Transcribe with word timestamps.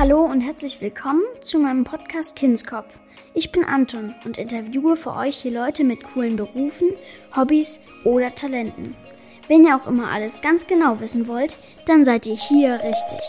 Hallo 0.00 0.22
und 0.22 0.40
herzlich 0.40 0.80
willkommen 0.80 1.20
zu 1.42 1.58
meinem 1.58 1.84
Podcast 1.84 2.34
Kindskopf. 2.34 3.00
Ich 3.34 3.52
bin 3.52 3.64
Anton 3.64 4.14
und 4.24 4.38
interviewe 4.38 4.96
für 4.96 5.14
euch 5.14 5.36
hier 5.36 5.50
Leute 5.50 5.84
mit 5.84 6.02
coolen 6.02 6.36
Berufen, 6.36 6.88
Hobbys 7.36 7.78
oder 8.02 8.34
Talenten. 8.34 8.96
Wenn 9.46 9.62
ihr 9.62 9.76
auch 9.76 9.86
immer 9.86 10.10
alles 10.10 10.40
ganz 10.40 10.66
genau 10.66 11.00
wissen 11.00 11.28
wollt, 11.28 11.58
dann 11.84 12.06
seid 12.06 12.26
ihr 12.26 12.34
hier 12.34 12.80
richtig. 12.82 13.20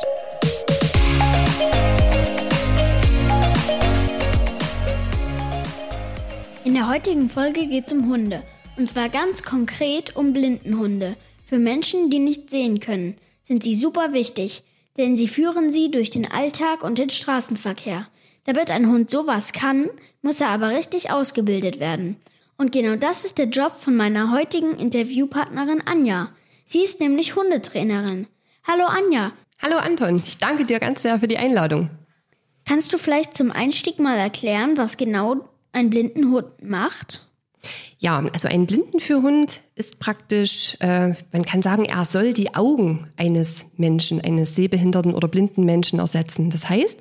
In 6.63 6.73
der 6.73 6.88
heutigen 6.88 7.29
Folge 7.29 7.67
geht 7.67 7.88
es 7.88 7.91
um 7.91 8.09
Hunde. 8.09 8.43
Und 8.77 8.88
zwar 8.88 9.09
ganz 9.09 9.43
konkret 9.43 10.15
um 10.15 10.31
Blindenhunde. 10.31 11.17
Für 11.43 11.57
Menschen, 11.57 12.09
die 12.09 12.19
nicht 12.19 12.49
sehen 12.49 12.79
können, 12.79 13.17
sind 13.43 13.61
sie 13.61 13.75
super 13.75 14.13
wichtig 14.13 14.63
denn 14.97 15.17
sie 15.17 15.27
führen 15.27 15.71
sie 15.71 15.91
durch 15.91 16.09
den 16.09 16.29
Alltag 16.29 16.83
und 16.83 16.97
den 16.97 17.09
Straßenverkehr. 17.09 18.07
Damit 18.43 18.71
ein 18.71 18.87
Hund 18.87 19.09
sowas 19.09 19.54
kann, 19.54 19.89
muss 20.21 20.41
er 20.41 20.49
aber 20.49 20.69
richtig 20.69 21.11
ausgebildet 21.11 21.79
werden. 21.79 22.18
Und 22.57 22.71
genau 22.71 22.96
das 22.96 23.25
ist 23.25 23.37
der 23.37 23.47
Job 23.47 23.75
von 23.79 23.96
meiner 23.96 24.32
heutigen 24.32 24.75
Interviewpartnerin 24.75 25.82
Anja. 25.85 26.29
Sie 26.65 26.83
ist 26.83 26.99
nämlich 26.99 27.35
Hundetrainerin. 27.35 28.27
Hallo 28.68 28.85
Anja. 28.85 29.32
Hallo 29.61 29.77
Anton, 29.77 30.21
ich 30.23 30.37
danke 30.37 30.65
dir 30.65 30.79
ganz 30.79 31.04
sehr 31.04 31.19
für 31.19 31.27
die 31.27 31.37
Einladung. 31.37 31.89
Kannst 32.66 32.94
du 32.94 32.97
vielleicht 32.97 33.35
zum 33.35 33.52
Einstieg 33.52 33.99
mal 33.99 34.17
erklären, 34.17 34.77
was 34.77 34.97
genau 34.97 35.49
ein 35.71 35.89
Blindenhund 35.89 36.63
macht? 36.63 37.30
Ja, 38.00 38.23
also 38.33 38.47
ein 38.47 38.66
Blindenführhund 38.66 39.61
ist 39.75 40.00
praktisch, 40.00 40.75
äh, 40.80 41.14
man 41.31 41.44
kann 41.44 41.61
sagen, 41.61 41.86
er 41.86 42.06
soll 42.06 42.33
die 42.33 42.56
Augen 42.56 43.08
eines 43.17 43.67
Menschen, 43.78 44.22
eines 44.22 44.56
sehbehinderten 44.56 45.14
oder 45.14 45.28
blinden 45.28 45.64
Menschen 45.66 46.00
ersetzen. 46.00 46.50
Das 46.50 46.69
heißt, 46.69 47.00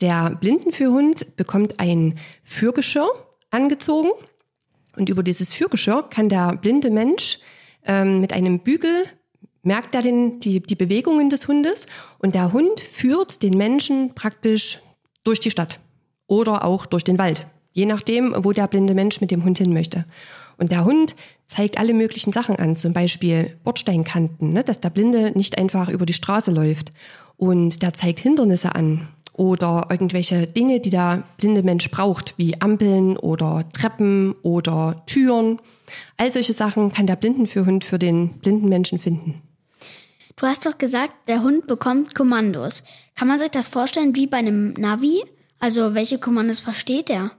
der 0.00 0.36
Blindenführhund 0.40 1.36
bekommt 1.36 1.78
ein 1.78 2.18
Führgeschirr 2.42 3.10
angezogen 3.50 4.10
und 4.96 5.08
über 5.08 5.22
dieses 5.22 5.52
Führgeschirr 5.52 6.08
kann 6.08 6.28
der 6.28 6.56
blinde 6.56 6.90
Mensch 6.90 7.38
ähm, 7.84 8.20
mit 8.20 8.32
einem 8.32 8.60
Bügel 8.60 9.04
merkt 9.62 9.94
er 9.94 10.02
den, 10.02 10.40
die, 10.40 10.60
die 10.60 10.74
Bewegungen 10.74 11.30
des 11.30 11.46
Hundes 11.46 11.86
und 12.18 12.34
der 12.34 12.52
Hund 12.52 12.80
führt 12.80 13.42
den 13.42 13.56
Menschen 13.56 14.14
praktisch 14.14 14.80
durch 15.24 15.40
die 15.40 15.50
Stadt 15.50 15.80
oder 16.26 16.64
auch 16.64 16.86
durch 16.86 17.04
den 17.04 17.18
Wald. 17.18 17.46
Je 17.72 17.86
nachdem, 17.86 18.34
wo 18.36 18.52
der 18.52 18.66
blinde 18.66 18.94
Mensch 18.94 19.20
mit 19.20 19.30
dem 19.30 19.44
Hund 19.44 19.58
hin 19.58 19.72
möchte. 19.72 20.04
Und 20.58 20.72
der 20.72 20.84
Hund 20.84 21.14
zeigt 21.46 21.78
alle 21.78 21.94
möglichen 21.94 22.32
Sachen 22.32 22.56
an, 22.56 22.76
zum 22.76 22.92
Beispiel 22.92 23.56
Bordsteinkanten, 23.64 24.50
ne, 24.50 24.62
dass 24.62 24.80
der 24.80 24.90
Blinde 24.90 25.32
nicht 25.34 25.56
einfach 25.58 25.88
über 25.88 26.06
die 26.06 26.12
Straße 26.12 26.50
läuft. 26.50 26.92
Und 27.36 27.82
der 27.82 27.94
zeigt 27.94 28.20
Hindernisse 28.20 28.74
an 28.74 29.08
oder 29.32 29.86
irgendwelche 29.90 30.46
Dinge, 30.46 30.80
die 30.80 30.90
der 30.90 31.24
blinde 31.38 31.62
Mensch 31.62 31.90
braucht, 31.90 32.34
wie 32.36 32.60
Ampeln 32.60 33.16
oder 33.16 33.64
Treppen 33.72 34.34
oder 34.42 35.02
Türen. 35.06 35.58
All 36.18 36.30
solche 36.30 36.52
Sachen 36.52 36.92
kann 36.92 37.06
der 37.06 37.16
Blindenführhund 37.16 37.84
für 37.84 37.98
den 37.98 38.38
blinden 38.40 38.68
Menschen 38.68 38.98
finden. 38.98 39.40
Du 40.36 40.46
hast 40.46 40.66
doch 40.66 40.76
gesagt, 40.76 41.12
der 41.28 41.42
Hund 41.42 41.66
bekommt 41.66 42.14
Kommandos. 42.14 42.82
Kann 43.14 43.28
man 43.28 43.38
sich 43.38 43.50
das 43.50 43.68
vorstellen 43.68 44.14
wie 44.14 44.26
bei 44.26 44.38
einem 44.38 44.74
Navi? 44.74 45.22
Also 45.58 45.94
welche 45.94 46.18
Kommandos 46.18 46.60
versteht 46.60 47.08
er? 47.08 47.30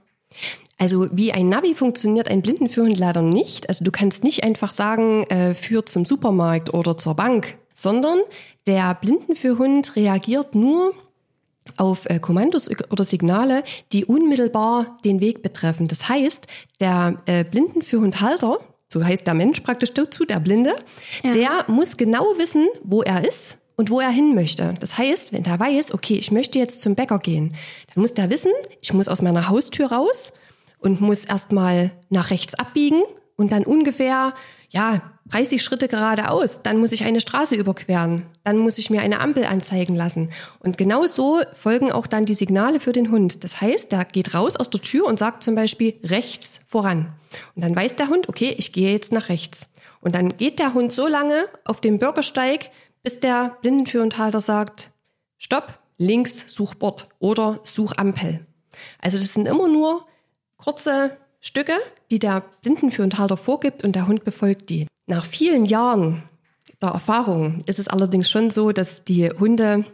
Also 0.78 1.06
wie 1.12 1.32
ein 1.32 1.48
Navi 1.48 1.74
funktioniert 1.74 2.28
ein 2.28 2.42
Blindenführhund 2.42 2.98
leider 2.98 3.22
nicht. 3.22 3.68
Also 3.68 3.84
du 3.84 3.92
kannst 3.92 4.24
nicht 4.24 4.42
einfach 4.42 4.72
sagen, 4.72 5.22
äh, 5.24 5.54
führ 5.54 5.86
zum 5.86 6.04
Supermarkt 6.04 6.74
oder 6.74 6.98
zur 6.98 7.14
Bank, 7.14 7.56
sondern 7.72 8.18
der 8.66 8.94
Blindenführhund 8.94 9.94
reagiert 9.96 10.54
nur 10.54 10.92
auf 11.76 12.10
äh, 12.10 12.18
Kommandos 12.18 12.68
oder 12.90 13.04
Signale, 13.04 13.62
die 13.92 14.04
unmittelbar 14.04 14.98
den 15.04 15.20
Weg 15.20 15.42
betreffen. 15.42 15.86
Das 15.86 16.08
heißt, 16.08 16.46
der 16.80 17.22
äh, 17.26 17.44
Blindenführhundhalter, 17.44 18.58
so 18.88 19.04
heißt 19.04 19.26
der 19.26 19.34
Mensch 19.34 19.60
praktisch 19.60 19.94
dazu, 19.94 20.24
der 20.24 20.40
Blinde, 20.40 20.74
ja. 21.22 21.30
der 21.30 21.50
muss 21.68 21.96
genau 21.96 22.24
wissen, 22.38 22.66
wo 22.82 23.02
er 23.02 23.26
ist 23.26 23.58
und 23.76 23.90
wo 23.90 24.00
er 24.00 24.10
hin 24.10 24.34
möchte. 24.34 24.74
Das 24.80 24.98
heißt, 24.98 25.32
wenn 25.32 25.44
er 25.44 25.58
weiß, 25.58 25.94
okay, 25.94 26.14
ich 26.14 26.30
möchte 26.30 26.58
jetzt 26.58 26.82
zum 26.82 26.94
Bäcker 26.94 27.18
gehen, 27.18 27.54
dann 27.94 28.02
muss 28.02 28.14
der 28.14 28.30
wissen, 28.30 28.52
ich 28.80 28.92
muss 28.92 29.08
aus 29.08 29.22
meiner 29.22 29.48
Haustür 29.48 29.90
raus 29.92 30.32
und 30.78 31.00
muss 31.00 31.24
erstmal 31.24 31.92
nach 32.10 32.30
rechts 32.30 32.54
abbiegen 32.54 33.02
und 33.36 33.52
dann 33.52 33.64
ungefähr, 33.64 34.34
ja, 34.70 35.02
30 35.30 35.62
Schritte 35.62 35.88
geradeaus. 35.88 36.62
Dann 36.62 36.78
muss 36.78 36.92
ich 36.92 37.04
eine 37.04 37.20
Straße 37.20 37.54
überqueren. 37.54 38.26
Dann 38.44 38.58
muss 38.58 38.78
ich 38.78 38.90
mir 38.90 39.00
eine 39.00 39.20
Ampel 39.20 39.44
anzeigen 39.44 39.94
lassen. 39.94 40.30
Und 40.58 40.76
genau 40.78 41.06
so 41.06 41.40
folgen 41.54 41.90
auch 41.90 42.06
dann 42.06 42.26
die 42.26 42.34
Signale 42.34 42.80
für 42.80 42.92
den 42.92 43.10
Hund. 43.10 43.44
Das 43.44 43.60
heißt, 43.60 43.92
der 43.92 44.04
geht 44.04 44.34
raus 44.34 44.56
aus 44.56 44.70
der 44.70 44.80
Tür 44.80 45.06
und 45.06 45.18
sagt 45.18 45.42
zum 45.42 45.54
Beispiel 45.54 45.94
rechts 46.04 46.60
voran. 46.66 47.12
Und 47.54 47.64
dann 47.64 47.74
weiß 47.74 47.96
der 47.96 48.08
Hund, 48.08 48.28
okay, 48.28 48.54
ich 48.58 48.72
gehe 48.72 48.92
jetzt 48.92 49.12
nach 49.12 49.28
rechts. 49.28 49.70
Und 50.00 50.14
dann 50.14 50.36
geht 50.36 50.58
der 50.58 50.74
Hund 50.74 50.92
so 50.92 51.06
lange 51.06 51.46
auf 51.64 51.80
dem 51.80 51.98
Bürgersteig, 51.98 52.70
bis 53.02 53.20
der 53.20 53.56
Blindenführendhalter 53.60 54.40
sagt, 54.40 54.90
stopp, 55.38 55.80
links 55.98 56.44
such 56.48 56.74
Bord 56.74 57.08
oder 57.18 57.60
such 57.64 57.96
Ampel. 57.96 58.46
Also 58.98 59.18
das 59.18 59.34
sind 59.34 59.46
immer 59.46 59.68
nur 59.68 60.06
kurze 60.56 61.16
Stücke, 61.40 61.74
die 62.10 62.18
der 62.18 62.42
Blindenführendhalter 62.62 63.36
vorgibt 63.36 63.84
und 63.84 63.96
der 63.96 64.06
Hund 64.06 64.24
befolgt 64.24 64.70
die. 64.70 64.86
Nach 65.06 65.24
vielen 65.24 65.64
Jahren 65.64 66.22
der 66.80 66.90
Erfahrung 66.90 67.62
ist 67.66 67.78
es 67.78 67.88
allerdings 67.88 68.30
schon 68.30 68.50
so, 68.50 68.72
dass 68.72 69.04
die 69.04 69.28
Hunde 69.30 69.84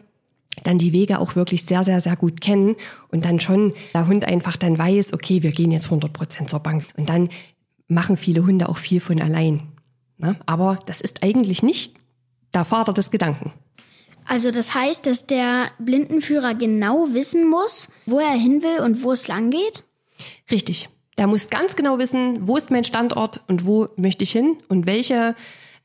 dann 0.65 0.79
die 0.79 0.93
Wege 0.93 1.21
auch 1.21 1.37
wirklich 1.37 1.65
sehr, 1.65 1.85
sehr, 1.85 2.01
sehr 2.01 2.17
gut 2.17 2.41
kennen 2.41 2.77
und 3.09 3.25
dann 3.25 3.41
schon 3.41 3.73
der 3.95 4.07
Hund 4.07 4.27
einfach 4.27 4.57
dann 4.57 4.79
weiß, 4.79 5.13
okay, 5.13 5.43
wir 5.43 5.53
gehen 5.53 5.71
jetzt 5.71 5.87
100 5.87 6.13
Prozent 6.13 6.51
zur 6.51 6.61
Bank. 6.61 6.85
Und 6.97 7.09
dann 7.09 7.29
machen 7.87 8.17
viele 8.17 8.45
Hunde 8.45 8.69
auch 8.69 8.77
viel 8.77 9.01
von 9.01 9.21
allein. 9.21 9.63
Ne? 10.19 10.37
Aber 10.47 10.77
das 10.87 11.01
ist 11.01 11.23
eigentlich 11.23 11.63
nicht 11.63 11.95
der 12.55 12.65
Vater 12.65 12.93
des 12.93 13.11
Gedanken. 13.11 13.53
Also 14.25 14.51
das 14.51 14.75
heißt, 14.75 15.07
dass 15.07 15.27
der 15.27 15.69
Blindenführer 15.79 16.55
genau 16.55 17.09
wissen 17.13 17.49
muss, 17.49 17.89
wo 18.05 18.19
er 18.19 18.33
hin 18.33 18.63
will 18.63 18.81
und 18.81 19.03
wo 19.03 19.13
es 19.13 19.27
lang 19.27 19.51
geht? 19.51 19.85
Richtig. 20.51 20.91
Der 21.17 21.27
muss 21.27 21.49
ganz 21.49 21.77
genau 21.77 21.99
wissen, 21.99 22.47
wo 22.47 22.57
ist 22.57 22.71
mein 22.71 22.85
Standort 22.85 23.43
und 23.49 23.67
wo 23.67 23.89
möchte 23.97 24.25
ich 24.25 24.31
hin 24.31 24.59
und 24.69 24.87
welche 24.87 25.35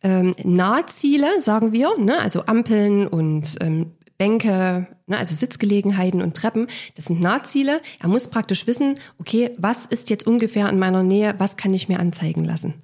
ähm, 0.03 0.35
Nahziele, 0.43 1.39
sagen 1.39 1.71
wir, 1.71 1.97
ne? 1.97 2.19
also 2.19 2.45
Ampeln 2.45 3.07
und 3.07 3.55
ähm, 3.61 3.93
Bänke, 4.17 4.87
ne? 5.07 5.17
also 5.17 5.33
Sitzgelegenheiten 5.33 6.21
und 6.21 6.35
Treppen, 6.35 6.67
das 6.95 7.05
sind 7.05 7.21
Nahziele. 7.21 7.81
Er 7.99 8.09
muss 8.09 8.27
praktisch 8.27 8.67
wissen, 8.67 8.99
okay, 9.19 9.51
was 9.57 9.85
ist 9.85 10.09
jetzt 10.09 10.27
ungefähr 10.27 10.69
in 10.69 10.77
meiner 10.77 11.01
Nähe, 11.01 11.33
was 11.37 11.57
kann 11.57 11.73
ich 11.73 11.89
mir 11.89 11.99
anzeigen 11.99 12.43
lassen. 12.43 12.75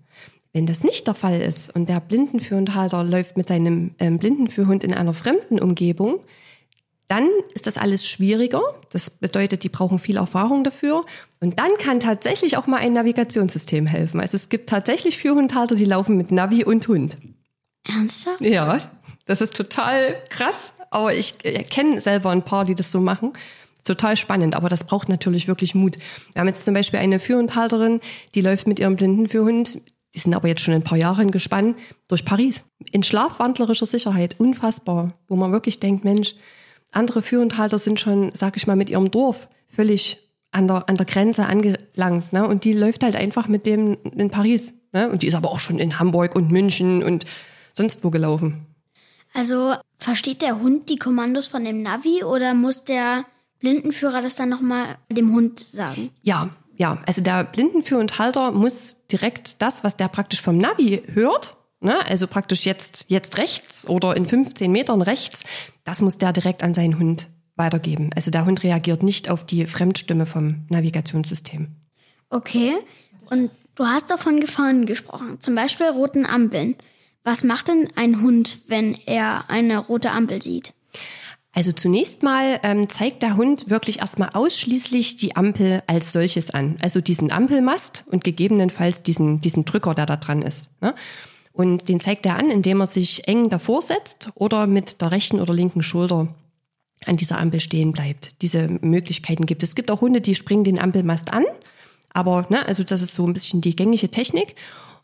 Wenn 0.54 0.66
das 0.66 0.84
nicht 0.84 1.06
der 1.06 1.14
Fall 1.14 1.42
ist 1.42 1.74
und 1.76 1.90
der 1.90 2.00
Blindenführhundhalter 2.00 3.04
läuft 3.04 3.38
mit 3.38 3.48
seinem 3.48 3.94
ähm, 4.00 4.18
Blindenführhund 4.18 4.84
in 4.84 4.94
einer 4.94 5.14
fremden 5.14 5.60
Umgebung, 5.60 6.22
dann 7.08 7.28
ist 7.54 7.68
das 7.68 7.78
alles 7.78 8.08
schwieriger. 8.08 8.62
Das 8.92 9.10
bedeutet, 9.10 9.64
die 9.64 9.70
brauchen 9.70 9.98
viel 9.98 10.18
Erfahrung 10.18 10.64
dafür. 10.64 11.02
Und 11.40 11.58
dann 11.60 11.72
kann 11.80 12.00
tatsächlich 12.00 12.56
auch 12.58 12.68
mal 12.68 12.78
ein 12.78 12.94
Navigationssystem 12.94 13.88
helfen. 13.88 14.20
Also 14.20 14.36
es 14.36 14.50
gibt 14.50 14.70
tatsächlich 14.70 15.18
Führhundhalter, 15.18 15.76
die 15.76 15.86
laufen 15.86 16.18
mit 16.18 16.32
Navi 16.32 16.64
und 16.64 16.88
Hund. 16.88 17.18
Ernsthaft? 17.88 18.42
Ja, 18.42 18.78
das 19.26 19.42
ist 19.42 19.56
total 19.56 20.16
krass. 20.30 20.72
Aber 20.92 21.14
ich 21.14 21.38
kenne 21.70 22.00
selber 22.02 22.32
ein 22.32 22.44
paar, 22.44 22.66
die 22.66 22.76
das 22.76 22.92
so 22.92 23.00
machen. 23.00 23.34
Total 23.84 24.18
spannend, 24.18 24.56
aber 24.56 24.70
das 24.70 24.84
braucht 24.84 25.10
natürlich 25.10 25.48
wirklich 25.48 25.74
Mut. 25.74 25.98
Wir 26.34 26.42
haben 26.42 26.48
jetzt 26.48 26.66
zum 26.66 26.74
Beispiel 26.74 27.00
eine 27.00 27.20
Führhundhalterin, 27.20 28.02
die 28.36 28.42
läuft 28.42 28.68
mit 28.68 28.80
ihrem 28.80 28.96
Blindenführhund 28.96 29.82
die 30.14 30.20
sind 30.20 30.34
aber 30.34 30.48
jetzt 30.48 30.62
schon 30.62 30.74
ein 30.74 30.84
paar 30.84 30.98
Jahre 30.98 31.26
gespannt, 31.28 31.78
durch 32.08 32.26
Paris. 32.26 32.66
In 32.92 33.04
schlafwandlerischer 33.04 33.86
Sicherheit. 33.86 34.40
Unfassbar. 34.40 35.14
Wo 35.28 35.36
man 35.36 35.52
wirklich 35.52 35.80
denkt, 35.80 36.04
Mensch, 36.04 36.36
andere 36.92 37.22
Führendhalter 37.22 37.78
sind 37.78 38.00
schon, 38.00 38.32
sag 38.34 38.58
ich 38.58 38.66
mal, 38.66 38.76
mit 38.76 38.90
ihrem 38.90 39.12
Dorf 39.12 39.48
völlig 39.68 40.30
an 40.52 40.68
der, 40.68 40.90
an 40.90 40.98
der 40.98 41.06
Grenze 41.06 41.46
angelangt. 41.46 42.34
Ne? 42.34 42.48
Und 42.48 42.64
die 42.64 42.74
läuft 42.74 43.04
halt 43.04 43.16
einfach 43.16 43.48
mit 43.48 43.66
dem 43.66 43.98
in 44.04 44.32
Paris. 44.32 44.74
Ne? 44.94 45.10
Und 45.10 45.22
die 45.22 45.28
ist 45.28 45.36
aber 45.36 45.52
auch 45.52 45.60
schon 45.60 45.78
in 45.78 46.00
Hamburg 46.00 46.36
und 46.36 46.52
München 46.52 47.04
und 47.04 47.26
sonst 47.74 48.04
wo 48.04 48.10
gelaufen. 48.10 48.66
Also 49.34 49.76
versteht 49.98 50.42
der 50.42 50.60
Hund 50.60 50.90
die 50.90 50.98
Kommandos 50.98 51.48
von 51.48 51.64
dem 51.64 51.84
Navi 51.84 52.24
oder 52.24 52.56
muss 52.56 52.84
der 52.84 53.26
Blindenführer 53.60 54.22
das 54.22 54.36
dann 54.36 54.50
nochmal 54.50 54.86
dem 55.12 55.34
Hund 55.34 55.60
sagen? 55.60 56.10
Ja, 56.24 56.50
ja, 56.80 56.98
also 57.06 57.22
der 57.22 57.44
Blindenführendhalter 57.44 58.54
muss 58.54 59.06
direkt 59.12 59.62
das, 59.62 59.84
was 59.84 59.98
der 59.98 60.08
praktisch 60.08 60.42
vom 60.42 60.58
Navi 60.58 61.04
hört, 61.14 61.58
ne, 61.82 62.00
also 62.08 62.26
praktisch 62.26 62.66
jetzt, 62.66 63.06
jetzt 63.10 63.38
rechts 63.38 63.86
oder 63.88 64.16
in 64.16 64.26
15 64.26 64.72
Metern 64.72 65.02
rechts, 65.02 65.44
das 65.84 66.00
muss 66.00 66.18
der 66.18 66.32
direkt 66.32 66.64
an 66.64 66.74
seinen 66.74 66.98
Hund 66.98 67.28
weitergeben. 67.58 68.12
Also 68.16 68.32
der 68.32 68.46
Hund 68.46 68.64
reagiert 68.64 69.04
nicht 69.04 69.30
auf 69.30 69.46
die 69.46 69.66
Fremdstimme 69.66 70.26
vom 70.26 70.66
Navigationssystem. 70.70 71.68
Okay, 72.30 72.76
und 73.30 73.52
du 73.76 73.86
hast 73.86 74.10
doch 74.10 74.20
von 74.20 74.40
Gefahren 74.40 74.86
gesprochen, 74.86 75.42
zum 75.42 75.56
Beispiel 75.56 75.88
roten 75.88 76.26
Ampeln. 76.26 76.76
Was 77.26 77.44
macht 77.44 77.68
denn 77.68 77.90
ein 77.98 78.22
Hund, 78.22 78.60
wenn 78.68 78.98
er 79.06 79.50
eine 79.50 79.80
rote 79.80 80.12
Ampel 80.12 80.42
sieht? 80.42 80.74
Also 81.52 81.72
zunächst 81.72 82.22
mal 82.22 82.60
ähm, 82.64 82.90
zeigt 82.90 83.24
der 83.24 83.36
Hund 83.36 83.70
wirklich 83.70 84.00
erstmal 84.00 84.30
ausschließlich 84.34 85.16
die 85.16 85.36
Ampel 85.36 85.82
als 85.88 86.12
solches 86.12 86.52
an. 86.52 86.78
Also 86.80 87.02
diesen 87.02 87.32
Ampelmast 87.32 88.04
und 88.08 88.24
gegebenenfalls 88.24 89.02
diesen, 89.02 89.42
diesen 89.42 89.66
Drücker, 89.66 89.96
der 89.96 90.06
da 90.06 90.18
dran 90.18 90.44
ist. 90.44 90.70
Ne? 90.80 90.94
Und 91.52 91.90
den 91.90 92.00
zeigt 92.00 92.26
er 92.26 92.36
an, 92.36 92.52
indem 92.52 92.80
er 92.82 92.86
sich 92.86 93.28
eng 93.28 93.50
davor 93.50 93.82
setzt 93.82 94.30
oder 94.36 94.68
mit 94.68 95.02
der 95.02 95.12
rechten 95.12 95.40
oder 95.40 95.54
linken 95.54 95.82
Schulter 95.82 96.28
an 97.06 97.18
dieser 97.18 97.40
Ampel 97.40 97.60
stehen 97.60 97.94
bleibt. 97.94 98.42
Diese 98.42 98.68
Möglichkeiten 98.68 99.46
gibt 99.46 99.64
es. 99.64 99.70
Es 99.70 99.76
gibt 99.76 99.90
auch 99.90 100.02
Hunde, 100.02 100.22
die 100.22 100.36
springen 100.36 100.64
den 100.64 100.80
Ampelmast 100.80 101.34
an. 101.34 101.44
Aber, 102.12 102.46
ne, 102.50 102.66
also 102.66 102.84
das 102.84 103.02
ist 103.02 103.14
so 103.14 103.26
ein 103.26 103.34
bisschen 103.34 103.62
die 103.62 103.76
gängige 103.76 104.10
Technik. 104.10 104.56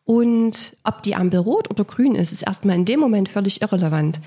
Und 0.03 0.77
ob 0.83 1.01
die 1.03 1.15
Ampel 1.15 1.39
rot 1.39 1.69
oder 1.69 1.83
grün 1.83 2.15
ist, 2.15 2.31
ist 2.31 2.43
erstmal 2.43 2.75
in 2.75 2.85
dem 2.85 2.99
Moment 2.99 3.29
völlig 3.29 3.61
irrelevant. 3.61 4.19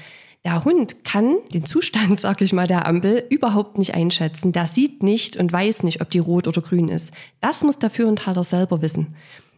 Der 0.45 0.65
Hund 0.65 1.05
kann 1.05 1.37
den 1.53 1.65
Zustand, 1.65 2.21
sag 2.21 2.41
ich 2.41 2.53
mal, 2.53 2.67
der 2.67 2.87
Ampel 2.87 3.25
überhaupt 3.29 3.79
nicht 3.79 3.95
einschätzen. 3.95 4.53
Der 4.53 4.67
sieht 4.67 5.03
nicht 5.03 5.37
und 5.37 5.53
weiß 5.53 5.83
nicht, 5.83 6.01
ob 6.01 6.11
die 6.11 6.19
rot 6.19 6.49
oder 6.49 6.63
grün 6.63 6.89
ist. 6.89 7.13
Das 7.41 7.65
muss 7.65 7.79
der 7.79 7.91
Führenthalter 7.91 8.45
selber 8.45 8.83
wissen. 8.83 9.15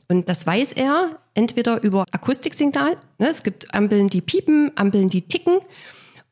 Und 0.08 0.28
das 0.28 0.44
weiß 0.44 0.72
er 0.72 1.20
entweder 1.34 1.82
über 1.84 2.04
Akustiksignal. 2.10 2.96
Ne, 3.18 3.28
es 3.28 3.44
gibt 3.44 3.72
Ampeln, 3.72 4.08
die 4.08 4.20
piepen, 4.20 4.72
Ampeln, 4.74 5.08
die 5.08 5.22
ticken. 5.22 5.58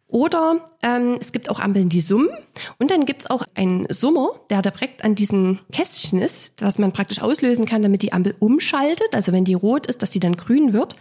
Oder 0.09 0.67
ähm, 0.83 1.19
es 1.21 1.33
gibt 1.33 1.51
auch 1.51 1.61
Ampeln, 1.61 1.91
die 1.91 2.01
summen. 2.01 2.31
Und 2.79 2.91
dann 2.91 3.05
gibt's 3.05 3.29
auch 3.29 3.45
einen 3.55 3.87
Summer, 3.91 4.31
der 4.49 4.63
direkt 4.63 5.05
an 5.05 5.15
diesem 5.15 5.61
Kästchen 5.71 6.21
ist, 6.21 6.55
was 6.63 6.79
man 6.79 6.93
praktisch 6.93 7.21
auslösen 7.21 7.67
kann, 7.67 7.83
damit 7.83 8.03
die 8.03 8.13
Ampel 8.13 8.35
umschaltet. 8.41 9.09
Also 9.13 9.33
wenn 9.33 9.45
die 9.45 9.55
rot 9.55 9.87
ist, 9.87 10.03
dass 10.03 10.11
die 10.11 10.21
dann 10.21 10.37
grün 10.37 10.73
wird. 10.73 10.97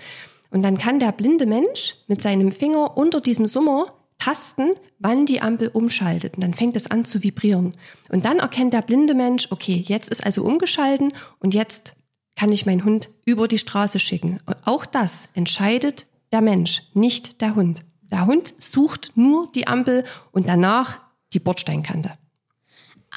Und 0.49 0.63
dann 0.63 0.77
kann 0.77 0.99
der 0.99 1.11
blinde 1.11 1.45
Mensch 1.45 1.95
mit 2.07 2.21
seinem 2.21 2.51
Finger 2.51 2.97
unter 2.97 3.21
diesem 3.21 3.45
Summer 3.45 3.87
tasten, 4.17 4.71
wann 4.99 5.25
die 5.25 5.41
Ampel 5.41 5.69
umschaltet. 5.69 6.35
Und 6.35 6.41
dann 6.41 6.53
fängt 6.53 6.75
es 6.75 6.89
an 6.89 7.05
zu 7.05 7.23
vibrieren. 7.23 7.75
Und 8.09 8.25
dann 8.25 8.39
erkennt 8.39 8.73
der 8.73 8.81
blinde 8.81 9.13
Mensch, 9.13 9.51
okay, 9.51 9.83
jetzt 9.85 10.09
ist 10.09 10.25
also 10.25 10.43
umgeschalten 10.43 11.13
und 11.39 11.53
jetzt 11.53 11.95
kann 12.35 12.51
ich 12.51 12.65
meinen 12.65 12.85
Hund 12.85 13.09
über 13.25 13.47
die 13.47 13.57
Straße 13.57 13.99
schicken. 13.99 14.39
Und 14.45 14.57
auch 14.65 14.85
das 14.85 15.29
entscheidet 15.33 16.05
der 16.31 16.41
Mensch, 16.41 16.83
nicht 16.93 17.41
der 17.41 17.55
Hund. 17.55 17.83
Der 18.11 18.25
Hund 18.25 18.53
sucht 18.57 19.11
nur 19.15 19.47
die 19.53 19.67
Ampel 19.67 20.05
und 20.31 20.47
danach 20.47 20.99
die 21.33 21.39
Bordsteinkante. 21.39 22.11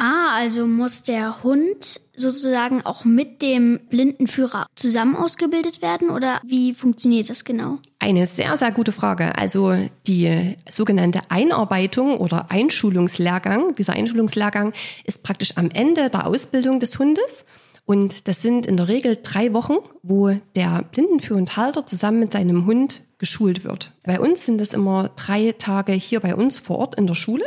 Ah, 0.00 0.34
also 0.34 0.66
muss 0.66 1.02
der 1.02 1.42
Hund 1.42 2.00
sozusagen 2.16 2.80
auch 2.86 3.04
mit 3.04 3.42
dem 3.42 3.78
Blindenführer 3.90 4.64
zusammen 4.74 5.14
ausgebildet 5.14 5.82
werden 5.82 6.08
oder 6.08 6.40
wie 6.42 6.72
funktioniert 6.72 7.28
das 7.28 7.44
genau? 7.44 7.76
Eine 7.98 8.26
sehr, 8.26 8.56
sehr 8.56 8.72
gute 8.72 8.92
Frage. 8.92 9.36
Also 9.36 9.76
die 10.06 10.56
sogenannte 10.70 11.20
Einarbeitung 11.28 12.16
oder 12.16 12.50
Einschulungslehrgang, 12.50 13.74
dieser 13.74 13.92
Einschulungslehrgang 13.92 14.72
ist 15.04 15.22
praktisch 15.22 15.58
am 15.58 15.68
Ende 15.70 16.08
der 16.08 16.26
Ausbildung 16.26 16.80
des 16.80 16.98
Hundes. 16.98 17.44
Und 17.84 18.26
das 18.26 18.40
sind 18.40 18.64
in 18.64 18.78
der 18.78 18.88
Regel 18.88 19.18
drei 19.22 19.52
Wochen, 19.52 19.76
wo 20.02 20.34
der 20.54 20.82
Blindenführendhalter 20.92 21.86
zusammen 21.86 22.20
mit 22.20 22.32
seinem 22.32 22.64
Hund 22.64 23.02
geschult 23.18 23.64
wird. 23.64 23.92
Bei 24.04 24.18
uns 24.18 24.46
sind 24.46 24.62
es 24.62 24.72
immer 24.72 25.10
drei 25.16 25.52
Tage 25.58 25.92
hier 25.92 26.20
bei 26.20 26.34
uns 26.34 26.58
vor 26.58 26.78
Ort 26.78 26.94
in 26.94 27.06
der 27.06 27.14
Schule. 27.14 27.44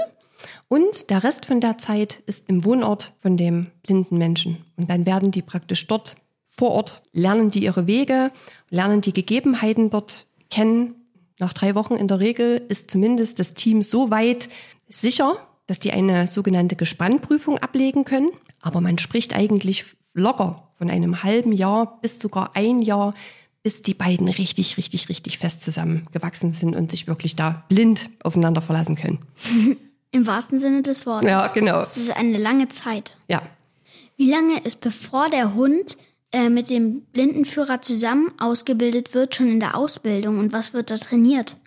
Und 0.74 1.12
der 1.12 1.24
Rest 1.24 1.46
von 1.46 1.60
der 1.60 1.78
Zeit 1.78 2.24
ist 2.26 2.50
im 2.50 2.66
Wohnort 2.66 3.14
von 3.20 3.38
dem 3.38 3.68
blinden 3.84 4.18
Menschen. 4.18 4.58
Und 4.76 4.90
dann 4.90 5.06
werden 5.06 5.30
die 5.30 5.44
praktisch 5.44 5.86
dort 5.86 6.18
vor 6.52 6.72
Ort, 6.72 7.04
lernen 7.12 7.52
die 7.52 7.64
ihre 7.64 7.86
Wege, 7.86 8.32
lernen 8.72 9.02
die 9.02 9.14
Gegebenheiten 9.14 9.92
dort 9.92 10.26
kennen. 10.50 10.96
Nach 11.38 11.54
drei 11.54 11.76
Wochen 11.76 11.94
in 11.94 12.08
der 12.08 12.20
Regel 12.20 12.60
ist 12.70 12.90
zumindest 12.90 13.38
das 13.38 13.54
Team 13.54 13.84
so 13.84 14.10
weit 14.10 14.50
sicher, 14.90 15.38
dass 15.68 15.78
die 15.78 15.92
eine 15.92 16.26
sogenannte 16.26 16.76
Gespannprüfung 16.76 17.60
ablegen 17.60 18.04
können. 18.04 18.32
Aber 18.60 18.82
man 18.82 18.98
spricht 18.98 19.36
eigentlich 19.36 19.86
locker 20.16 20.70
von 20.76 20.90
einem 20.90 21.22
halben 21.22 21.52
Jahr 21.52 22.02
bis 22.02 22.18
sogar 22.18 22.56
ein 22.56 22.82
Jahr, 22.82 23.14
bis 23.62 23.84
die 23.84 23.94
beiden 23.94 24.28
richtig, 24.28 24.78
richtig, 24.78 25.08
richtig 25.08 25.38
fest 25.38 25.62
zusammengewachsen 25.62 26.52
sind 26.52 26.76
und 26.76 26.90
sich 26.90 27.06
wirklich 27.06 27.36
da 27.36 27.64
blind 27.70 28.10
aufeinander 28.24 28.62
verlassen 28.62 28.96
können. 28.96 29.20
Im 30.14 30.26
wahrsten 30.26 30.60
Sinne 30.60 30.82
des 30.82 31.06
Wortes. 31.06 31.30
Ja, 31.30 31.48
genau. 31.48 31.80
Das 31.80 31.98
ist 31.98 32.16
eine 32.16 32.38
lange 32.38 32.70
Zeit. 32.70 33.18
Ja. 33.28 33.42
Wie 34.16 34.32
lange 34.32 34.62
ist 34.62 34.80
bevor 34.80 35.30
der 35.30 35.56
Hund 35.56 35.98
äh, 36.32 36.50
mit 36.50 36.70
dem 36.70 37.02
Blindenführer 37.12 37.82
zusammen 37.82 38.32
ausgebildet 38.40 39.14
wird, 39.14 39.36
schon 39.36 39.50
in 39.50 39.60
der 39.60 39.76
Ausbildung 39.76 40.40
und 40.40 40.54
was 40.54 40.74
wird 40.74 40.90
da 40.92 40.96
trainiert? 40.96 41.58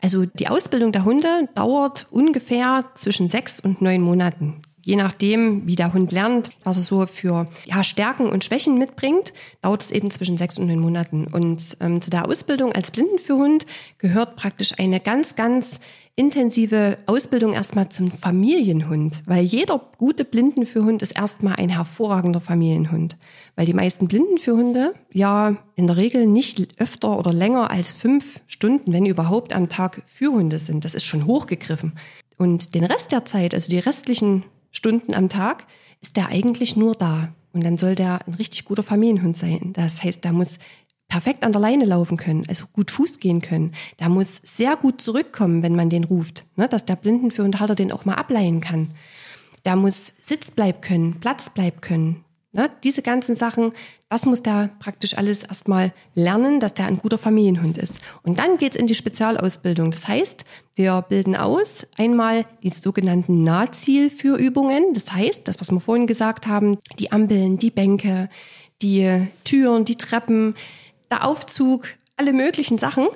Also 0.00 0.24
die 0.24 0.48
Ausbildung 0.48 0.92
der 0.92 1.04
Hunde 1.04 1.48
dauert 1.54 2.06
ungefähr 2.10 2.86
zwischen 2.94 3.28
sechs 3.28 3.60
und 3.60 3.82
neun 3.82 4.00
Monaten 4.00 4.62
je 4.88 4.96
nachdem, 4.96 5.66
wie 5.66 5.76
der 5.76 5.92
Hund 5.92 6.12
lernt, 6.12 6.50
was 6.64 6.78
er 6.78 6.82
so 6.82 7.04
für 7.04 7.46
ja, 7.66 7.84
Stärken 7.84 8.30
und 8.30 8.42
Schwächen 8.42 8.78
mitbringt, 8.78 9.34
dauert 9.60 9.82
es 9.82 9.90
eben 9.90 10.10
zwischen 10.10 10.38
sechs 10.38 10.58
und 10.58 10.66
neun 10.66 10.80
Monaten. 10.80 11.26
Und 11.26 11.76
ähm, 11.80 12.00
zu 12.00 12.08
der 12.08 12.26
Ausbildung 12.26 12.72
als 12.72 12.90
Blindenführhund 12.90 13.66
gehört 13.98 14.36
praktisch 14.36 14.78
eine 14.78 14.98
ganz, 14.98 15.36
ganz 15.36 15.78
intensive 16.18 16.98
Ausbildung 17.06 17.52
erstmal 17.52 17.90
zum 17.90 18.10
Familienhund, 18.10 19.22
weil 19.26 19.44
jeder 19.44 19.80
gute 19.98 20.24
Blindenführhund 20.24 21.00
ist 21.00 21.12
erstmal 21.12 21.54
ein 21.54 21.68
hervorragender 21.68 22.40
Familienhund. 22.40 23.16
Weil 23.54 23.66
die 23.66 23.72
meisten 23.72 24.08
Blindenführhunde 24.08 24.94
ja 25.12 25.56
in 25.76 25.86
der 25.86 25.96
Regel 25.96 26.26
nicht 26.26 26.80
öfter 26.80 27.16
oder 27.16 27.32
länger 27.32 27.70
als 27.70 27.92
fünf 27.92 28.40
Stunden, 28.48 28.92
wenn 28.92 29.06
überhaupt, 29.06 29.52
am 29.52 29.68
Tag 29.68 30.02
Führhunde 30.06 30.58
sind. 30.58 30.84
Das 30.84 30.94
ist 30.94 31.04
schon 31.04 31.24
hochgegriffen. 31.24 31.92
Und 32.36 32.74
den 32.74 32.84
Rest 32.84 33.12
der 33.12 33.24
Zeit, 33.24 33.54
also 33.54 33.70
die 33.70 33.78
restlichen 33.78 34.42
Stunden 34.72 35.14
am 35.14 35.28
Tag, 35.28 35.66
ist 36.02 36.16
der 36.16 36.28
eigentlich 36.28 36.74
nur 36.74 36.96
da. 36.96 37.28
Und 37.52 37.64
dann 37.64 37.78
soll 37.78 37.94
der 37.94 38.26
ein 38.26 38.34
richtig 38.34 38.64
guter 38.64 38.82
Familienhund 38.82 39.36
sein. 39.36 39.72
Das 39.72 40.02
heißt, 40.02 40.24
der 40.24 40.32
muss 40.32 40.58
perfekt 41.08 41.42
an 41.42 41.52
der 41.52 41.60
Leine 41.60 41.86
laufen 41.86 42.16
können, 42.16 42.44
also 42.48 42.66
gut 42.72 42.90
Fuß 42.90 43.18
gehen 43.18 43.40
können. 43.40 43.72
Der 43.98 44.08
muss 44.08 44.40
sehr 44.44 44.76
gut 44.76 45.00
zurückkommen, 45.00 45.62
wenn 45.62 45.74
man 45.74 45.90
den 45.90 46.04
ruft, 46.04 46.44
ne, 46.56 46.68
dass 46.68 46.84
der 46.84 46.96
Blindenführendhalter 46.96 47.74
den 47.74 47.92
auch 47.92 48.04
mal 48.04 48.14
ableihen 48.14 48.60
kann. 48.60 48.90
Der 49.64 49.74
muss 49.74 50.12
Sitzbleib 50.20 50.82
können, 50.82 51.18
Platzbleib 51.20 51.82
können. 51.82 52.24
Ne, 52.52 52.70
diese 52.84 53.02
ganzen 53.02 53.36
Sachen, 53.36 53.72
das 54.10 54.24
muss 54.24 54.42
der 54.42 54.70
praktisch 54.78 55.16
alles 55.18 55.44
erstmal 55.44 55.92
lernen, 56.14 56.60
dass 56.60 56.72
der 56.72 56.86
ein 56.86 56.98
guter 56.98 57.18
Familienhund 57.18 57.76
ist. 57.76 58.00
Und 58.22 58.38
dann 58.38 58.56
geht's 58.56 58.76
in 58.76 58.86
die 58.86 58.94
Spezialausbildung. 58.94 59.90
Das 59.90 60.08
heißt, 60.08 60.44
wir 60.74 61.02
bilden 61.02 61.36
aus 61.36 61.86
einmal 61.96 62.46
die 62.62 62.70
sogenannten 62.70 63.42
Nahzielführübungen. 63.42 64.94
Das 64.94 65.12
heißt, 65.12 65.46
das, 65.46 65.60
was 65.60 65.70
wir 65.70 65.80
vorhin 65.80 66.06
gesagt 66.06 66.46
haben, 66.46 66.78
die 66.98 67.12
Ampeln, 67.12 67.58
die 67.58 67.70
Bänke, 67.70 68.30
die 68.80 69.26
Türen, 69.44 69.84
die 69.84 69.96
Treppen, 69.96 70.54
der 71.10 71.26
Aufzug, 71.26 71.88
alle 72.16 72.32
möglichen 72.32 72.78
Sachen 72.78 73.06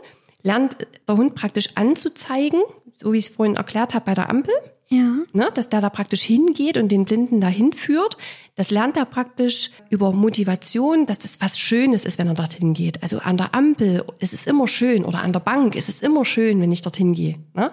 lernt 0.43 0.77
der 1.09 1.17
Hund 1.17 1.35
praktisch 1.35 1.71
anzuzeigen, 1.77 2.61
so 2.97 3.13
wie 3.13 3.19
ich 3.19 3.29
es 3.29 3.35
vorhin 3.35 3.57
erklärt 3.57 3.95
habe 3.95 4.05
bei 4.05 4.15
der 4.15 4.31
Ampel. 4.31 4.55
Ja. 4.89 5.11
Ne, 5.33 5.49
dass 5.55 5.71
der 5.71 5.81
da 5.81 5.89
praktisch 5.89 6.21
hingeht 6.21 6.77
und 6.77 6.93
den 6.93 7.07
Blinden 7.07 7.41
dahin 7.41 7.73
führt. 7.73 8.19
Das 8.57 8.71
lernt 8.71 8.99
er 8.99 9.07
praktisch 9.07 9.71
über 9.89 10.13
Motivation, 10.13 11.07
dass 11.07 11.19
das 11.19 11.41
was 11.41 11.59
Schönes 11.59 12.05
ist, 12.05 12.19
wenn 12.19 12.29
er 12.29 12.35
dorthin 12.35 12.75
geht. 12.75 13.03
Also 13.03 13.19
an 13.21 13.39
der 13.39 13.55
Ampel 13.55 14.05
ist 14.19 14.35
es 14.35 14.47
immer 14.47 14.69
schön 14.69 15.07
oder 15.07 15.23
an 15.23 15.33
der 15.33 15.41
Bank 15.41 15.77
ist 15.77 15.89
es 15.89 16.03
immer 16.03 16.27
schön, 16.27 16.61
wenn 16.61 16.71
ich 16.71 16.83
dorthin 16.83 17.15
gehe. 17.15 17.37
Ne? 17.55 17.71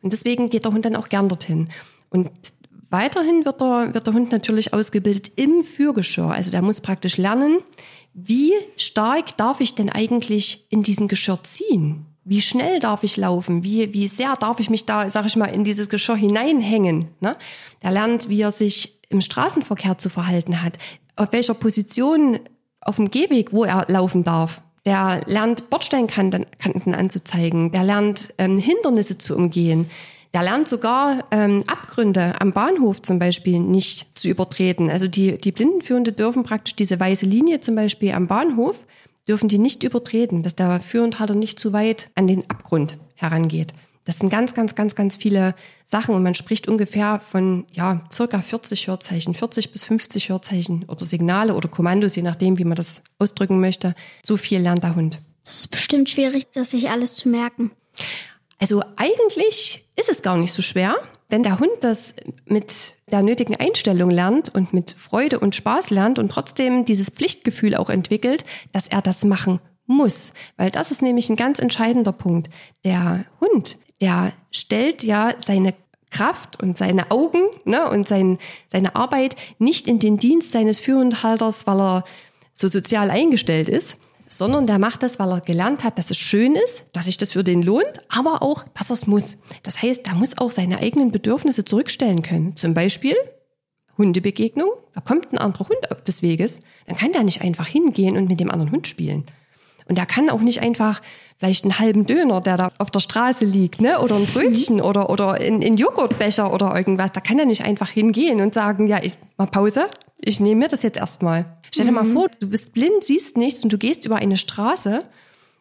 Und 0.00 0.12
deswegen 0.12 0.48
geht 0.48 0.64
der 0.64 0.72
Hund 0.72 0.84
dann 0.84 0.94
auch 0.94 1.08
gern 1.08 1.28
dorthin. 1.28 1.70
Und 2.08 2.30
weiterhin 2.88 3.44
wird 3.44 3.60
der, 3.60 3.92
wird 3.92 4.06
der 4.06 4.14
Hund 4.14 4.30
natürlich 4.30 4.72
ausgebildet 4.72 5.32
im 5.36 5.64
Führgeschirr. 5.64 6.30
Also 6.30 6.52
der 6.52 6.62
muss 6.62 6.80
praktisch 6.80 7.16
lernen, 7.16 7.58
wie 8.12 8.52
stark 8.76 9.36
darf 9.36 9.60
ich 9.60 9.74
denn 9.74 9.90
eigentlich 9.90 10.66
in 10.70 10.82
diesem 10.82 11.08
Geschirr 11.08 11.42
ziehen? 11.42 12.06
wie 12.24 12.40
schnell 12.40 12.80
darf 12.80 13.02
ich 13.02 13.16
laufen, 13.16 13.64
wie, 13.64 13.92
wie 13.92 14.06
sehr 14.06 14.36
darf 14.36 14.60
ich 14.60 14.70
mich 14.70 14.84
da, 14.84 15.08
sag 15.10 15.26
ich 15.26 15.36
mal, 15.36 15.46
in 15.46 15.64
dieses 15.64 15.88
Geschirr 15.88 16.16
hineinhängen. 16.16 17.08
Ne? 17.20 17.36
Der 17.82 17.90
lernt, 17.90 18.28
wie 18.28 18.40
er 18.40 18.52
sich 18.52 19.00
im 19.08 19.20
Straßenverkehr 19.20 19.98
zu 19.98 20.10
verhalten 20.10 20.62
hat, 20.62 20.78
auf 21.16 21.32
welcher 21.32 21.54
Position 21.54 22.38
auf 22.80 22.96
dem 22.96 23.10
Gehweg, 23.10 23.52
wo 23.52 23.64
er 23.64 23.86
laufen 23.88 24.22
darf. 24.22 24.62
Der 24.86 25.20
lernt 25.26 25.70
Bordsteinkanten 25.70 26.46
anzuzeigen, 26.94 27.72
der 27.72 27.84
lernt 27.84 28.32
ähm, 28.38 28.58
Hindernisse 28.58 29.18
zu 29.18 29.34
umgehen. 29.34 29.90
Der 30.32 30.42
lernt 30.42 30.68
sogar 30.68 31.24
ähm, 31.32 31.64
Abgründe 31.66 32.40
am 32.40 32.52
Bahnhof 32.52 33.02
zum 33.02 33.18
Beispiel 33.18 33.58
nicht 33.58 34.16
zu 34.16 34.28
übertreten. 34.28 34.88
Also 34.88 35.08
die, 35.08 35.38
die 35.38 35.52
Blindenführende 35.52 36.12
dürfen 36.12 36.44
praktisch 36.44 36.76
diese 36.76 37.00
weiße 37.00 37.26
Linie 37.26 37.60
zum 37.60 37.74
Beispiel 37.74 38.12
am 38.12 38.28
Bahnhof 38.28 38.84
dürfen 39.26 39.48
die 39.48 39.58
nicht 39.58 39.82
übertreten, 39.82 40.42
dass 40.42 40.56
der 40.56 40.80
Führendhalter 40.80 41.34
nicht 41.34 41.58
zu 41.58 41.72
weit 41.72 42.10
an 42.14 42.26
den 42.26 42.48
Abgrund 42.48 42.96
herangeht. 43.14 43.74
Das 44.04 44.18
sind 44.18 44.30
ganz, 44.30 44.54
ganz, 44.54 44.74
ganz, 44.74 44.94
ganz 44.94 45.16
viele 45.16 45.54
Sachen 45.84 46.14
und 46.14 46.22
man 46.22 46.34
spricht 46.34 46.68
ungefähr 46.68 47.20
von 47.20 47.66
ja 47.70 48.00
circa 48.10 48.40
40 48.40 48.88
Hörzeichen, 48.88 49.34
40 49.34 49.72
bis 49.72 49.84
50 49.84 50.30
Hörzeichen 50.30 50.84
oder 50.88 51.04
Signale 51.04 51.54
oder 51.54 51.68
Kommandos, 51.68 52.16
je 52.16 52.22
nachdem, 52.22 52.58
wie 52.58 52.64
man 52.64 52.76
das 52.76 53.02
ausdrücken 53.18 53.60
möchte. 53.60 53.94
So 54.24 54.36
viel 54.36 54.60
lernt 54.60 54.82
der 54.82 54.96
Hund. 54.96 55.20
Das 55.44 55.60
ist 55.60 55.68
bestimmt 55.68 56.08
schwierig, 56.08 56.50
das 56.52 56.70
sich 56.70 56.90
alles 56.90 57.14
zu 57.14 57.28
merken. 57.28 57.72
Also 58.60 58.82
eigentlich 58.96 59.88
ist 59.96 60.10
es 60.10 60.22
gar 60.22 60.36
nicht 60.36 60.52
so 60.52 60.60
schwer, 60.60 60.96
wenn 61.30 61.42
der 61.42 61.58
Hund 61.58 61.72
das 61.80 62.14
mit 62.44 62.94
der 63.10 63.22
nötigen 63.22 63.56
Einstellung 63.56 64.10
lernt 64.10 64.54
und 64.54 64.74
mit 64.74 64.90
Freude 64.92 65.38
und 65.38 65.54
Spaß 65.54 65.90
lernt 65.90 66.18
und 66.18 66.30
trotzdem 66.30 66.84
dieses 66.84 67.08
Pflichtgefühl 67.08 67.74
auch 67.74 67.88
entwickelt, 67.88 68.44
dass 68.72 68.86
er 68.86 69.00
das 69.00 69.24
machen 69.24 69.60
muss. 69.86 70.32
Weil 70.56 70.70
das 70.70 70.90
ist 70.90 71.00
nämlich 71.00 71.30
ein 71.30 71.36
ganz 71.36 71.58
entscheidender 71.58 72.12
Punkt. 72.12 72.50
Der 72.84 73.24
Hund, 73.40 73.76
der 74.00 74.32
stellt 74.50 75.02
ja 75.02 75.34
seine 75.38 75.74
Kraft 76.10 76.62
und 76.62 76.76
seine 76.76 77.10
Augen 77.10 77.42
ne, 77.64 77.88
und 77.88 78.08
sein, 78.08 78.38
seine 78.68 78.94
Arbeit 78.94 79.36
nicht 79.58 79.88
in 79.88 80.00
den 80.00 80.18
Dienst 80.18 80.52
seines 80.52 80.80
Führhundhalters, 80.80 81.66
weil 81.66 81.80
er 81.80 82.04
so 82.52 82.68
sozial 82.68 83.10
eingestellt 83.10 83.68
ist, 83.68 83.96
sondern 84.32 84.66
der 84.66 84.78
macht 84.78 85.02
das, 85.02 85.18
weil 85.18 85.30
er 85.30 85.40
gelernt 85.40 85.84
hat, 85.84 85.98
dass 85.98 86.10
es 86.10 86.16
schön 86.16 86.54
ist, 86.54 86.84
dass 86.92 87.06
sich 87.06 87.18
das 87.18 87.32
für 87.32 87.44
den 87.44 87.62
lohnt, 87.62 87.98
aber 88.08 88.42
auch, 88.42 88.64
dass 88.74 88.90
er 88.90 88.94
es 88.94 89.06
muss. 89.06 89.36
Das 89.62 89.82
heißt, 89.82 90.06
er 90.06 90.14
muss 90.14 90.38
auch 90.38 90.50
seine 90.50 90.78
eigenen 90.78 91.12
Bedürfnisse 91.12 91.64
zurückstellen 91.64 92.22
können. 92.22 92.56
Zum 92.56 92.74
Beispiel 92.74 93.16
Hundebegegnung, 93.98 94.70
da 94.94 95.00
kommt 95.00 95.32
ein 95.32 95.38
anderer 95.38 95.68
Hund 95.68 95.90
auf 95.90 96.02
des 96.02 96.22
Weges, 96.22 96.60
dann 96.86 96.96
kann 96.96 97.12
der 97.12 97.22
nicht 97.22 97.42
einfach 97.42 97.66
hingehen 97.66 98.16
und 98.16 98.28
mit 98.28 98.40
dem 98.40 98.50
anderen 98.50 98.72
Hund 98.72 98.86
spielen. 98.86 99.24
Und 99.86 99.98
der 99.98 100.06
kann 100.06 100.30
auch 100.30 100.40
nicht 100.40 100.62
einfach 100.62 101.02
vielleicht 101.38 101.64
einen 101.64 101.78
halben 101.78 102.06
Döner, 102.06 102.40
der 102.40 102.56
da 102.56 102.72
auf 102.78 102.90
der 102.90 103.00
Straße 103.00 103.44
liegt, 103.44 103.80
ne? 103.80 103.98
oder 103.98 104.14
ein 104.14 104.26
Brötchen 104.26 104.76
mhm. 104.76 104.82
oder, 104.82 105.10
oder 105.10 105.32
ein, 105.32 105.62
ein 105.62 105.76
Joghurtbecher 105.76 106.52
oder 106.52 106.76
irgendwas. 106.76 107.12
Da 107.12 107.20
kann 107.20 107.38
er 107.38 107.46
nicht 107.46 107.64
einfach 107.64 107.88
hingehen 107.88 108.40
und 108.40 108.54
sagen, 108.54 108.86
ja, 108.86 109.02
ich 109.02 109.16
mach 109.36 109.50
Pause, 109.50 109.86
ich 110.22 110.40
nehme 110.40 110.62
mir 110.62 110.68
das 110.68 110.82
jetzt 110.82 110.98
erstmal. 110.98 111.46
Stell 111.72 111.86
dir 111.86 111.92
mhm. 111.92 111.96
mal 111.96 112.04
vor, 112.06 112.28
du 112.40 112.48
bist 112.48 112.72
blind, 112.72 113.04
siehst 113.04 113.36
nichts 113.36 113.62
und 113.62 113.72
du 113.72 113.78
gehst 113.78 114.04
über 114.04 114.16
eine 114.16 114.36
Straße 114.36 115.04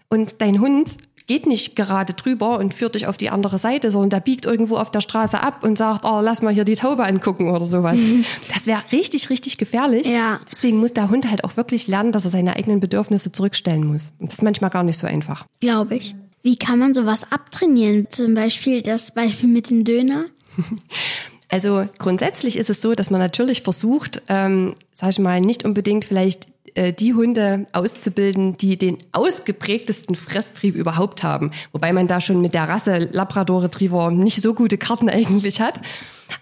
und 0.09 0.41
dein 0.41 0.59
Hund 0.59 0.97
geht 1.29 1.45
nicht 1.45 1.75
gerade 1.75 2.13
drüber 2.13 2.57
und 2.57 2.73
führt 2.73 2.95
dich 2.95 3.05
auf 3.05 3.15
die 3.15 3.29
andere 3.29 3.59
Seite, 3.59 3.91
sondern 3.91 4.09
der 4.09 4.19
biegt 4.19 4.47
irgendwo 4.47 4.77
auf 4.77 4.89
der 4.89 5.01
Straße 5.01 5.39
ab 5.39 5.63
und 5.63 5.77
sagt, 5.77 6.03
oh, 6.03 6.21
lass 6.21 6.41
mal 6.41 6.51
hier 6.51 6.65
die 6.65 6.75
Taube 6.75 7.05
angucken 7.05 7.51
oder 7.51 7.65
sowas. 7.65 7.97
Mhm. 7.97 8.25
Das 8.53 8.65
wäre 8.65 8.81
richtig, 8.91 9.29
richtig 9.29 9.59
gefährlich. 9.59 10.07
Ja. 10.07 10.39
Deswegen 10.51 10.79
muss 10.79 10.93
der 10.93 11.09
Hund 11.09 11.29
halt 11.29 11.43
auch 11.43 11.55
wirklich 11.55 11.87
lernen, 11.87 12.11
dass 12.11 12.25
er 12.25 12.31
seine 12.31 12.55
eigenen 12.55 12.79
Bedürfnisse 12.79 13.31
zurückstellen 13.31 13.85
muss. 13.85 14.11
Und 14.17 14.31
das 14.31 14.39
ist 14.39 14.43
manchmal 14.43 14.71
gar 14.71 14.83
nicht 14.83 14.97
so 14.97 15.05
einfach. 15.05 15.45
Glaube 15.59 15.97
ich. 15.97 16.15
Wie 16.41 16.55
kann 16.55 16.79
man 16.79 16.95
sowas 16.95 17.31
abtrainieren? 17.31 18.07
Zum 18.09 18.33
Beispiel 18.33 18.81
das 18.81 19.11
Beispiel 19.13 19.49
mit 19.49 19.69
dem 19.69 19.83
Döner? 19.83 20.25
Also 21.49 21.87
grundsätzlich 21.97 22.57
ist 22.57 22.69
es 22.69 22.81
so, 22.81 22.93
dass 22.93 23.09
man 23.09 23.19
natürlich 23.19 23.63
versucht, 23.63 24.21
ähm, 24.27 24.75
sag 24.93 25.09
ich 25.09 25.19
mal, 25.19 25.41
nicht 25.41 25.65
unbedingt 25.65 26.05
vielleicht 26.05 26.47
äh, 26.75 26.93
die 26.93 27.13
Hunde 27.15 27.65
auszubilden, 27.71 28.55
die 28.55 28.77
den 28.77 28.99
ausgeprägtesten 29.11 30.15
Fresstrieb 30.15 30.75
überhaupt 30.75 31.23
haben. 31.23 31.51
Wobei 31.71 31.91
man 31.91 32.07
da 32.07 32.21
schon 32.21 32.41
mit 32.41 32.53
der 32.53 32.69
Rasse 32.69 32.97
Labrador 33.11 33.63
Retriever 33.63 34.11
nicht 34.11 34.41
so 34.41 34.53
gute 34.53 34.77
Karten 34.77 35.09
eigentlich 35.09 35.59
hat. 35.59 35.81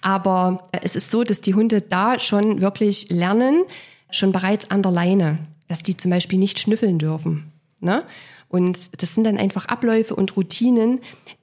Aber 0.02 0.64
es 0.84 0.98
ist 0.98 1.10
so, 1.10 1.24
dass 1.24 1.40
die 1.40 1.56
Hunde 1.56 1.82
da 1.82 2.20
schon 2.20 2.60
wirklich 2.60 3.10
lernen, 3.10 3.64
schon 4.12 4.34
bereits 4.34 4.70
an 4.70 4.82
der 4.82 4.92
Leine, 4.92 5.40
dass 5.70 5.80
die 5.80 5.96
zum 5.96 6.12
Beispiel 6.12 6.40
nicht 6.40 6.60
schnüffeln 6.60 7.00
dürfen. 7.00 7.52
Ne? 7.80 8.04
Und 8.50 9.02
das 9.02 9.16
sind 9.16 9.24
dann 9.24 9.38
einfach 9.38 9.66
Abläufe 9.66 10.16
und 10.16 10.36
Routinen, 10.36 11.00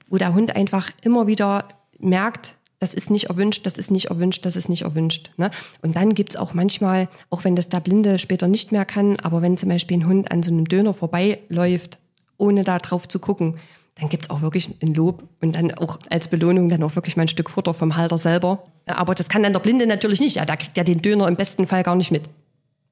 wo 0.07 0.17
der 0.17 0.33
Hund 0.33 0.55
einfach 0.55 0.91
immer 1.01 1.25
wieder 1.25 1.67
merkt, 1.97 2.53
das 2.79 2.93
ist 2.93 3.09
nicht 3.09 3.25
erwünscht, 3.25 3.65
das 3.65 3.77
ist 3.77 3.91
nicht 3.91 4.09
erwünscht, 4.09 4.45
das 4.45 4.55
ist 4.55 4.69
nicht 4.69 4.83
erwünscht. 4.83 5.31
Ne? 5.37 5.51
Und 5.81 5.95
dann 5.95 6.13
gibt's 6.13 6.35
auch 6.35 6.53
manchmal, 6.53 7.07
auch 7.29 7.43
wenn 7.43 7.55
das 7.55 7.69
der 7.69 7.79
Blinde 7.79 8.19
später 8.19 8.47
nicht 8.47 8.71
mehr 8.71 8.85
kann, 8.85 9.17
aber 9.21 9.41
wenn 9.41 9.57
zum 9.57 9.69
Beispiel 9.69 9.97
ein 9.97 10.07
Hund 10.07 10.31
an 10.31 10.43
so 10.43 10.51
einem 10.51 10.65
Döner 10.65 10.93
vorbeiläuft, 10.93 11.99
ohne 12.37 12.63
da 12.63 12.79
drauf 12.79 13.07
zu 13.07 13.19
gucken, 13.19 13.57
dann 13.95 14.09
gibt's 14.09 14.29
auch 14.29 14.41
wirklich 14.41 14.69
ein 14.81 14.93
Lob 14.93 15.23
und 15.41 15.55
dann 15.55 15.73
auch 15.73 15.99
als 16.09 16.27
Belohnung 16.27 16.67
dann 16.67 16.83
auch 16.83 16.95
wirklich 16.95 17.15
mal 17.15 17.23
ein 17.23 17.29
Stück 17.29 17.49
Futter 17.49 17.73
vom 17.73 17.95
Halter 17.95 18.17
selber. 18.17 18.63
Aber 18.85 19.15
das 19.15 19.29
kann 19.29 19.41
dann 19.41 19.53
der 19.53 19.61
Blinde 19.61 19.87
natürlich 19.87 20.19
nicht. 20.19 20.35
Ja, 20.35 20.45
der 20.45 20.57
kriegt 20.57 20.75
ja 20.75 20.83
den 20.83 21.01
Döner 21.01 21.27
im 21.29 21.37
besten 21.37 21.65
Fall 21.65 21.83
gar 21.83 21.95
nicht 21.95 22.11
mit. 22.11 22.23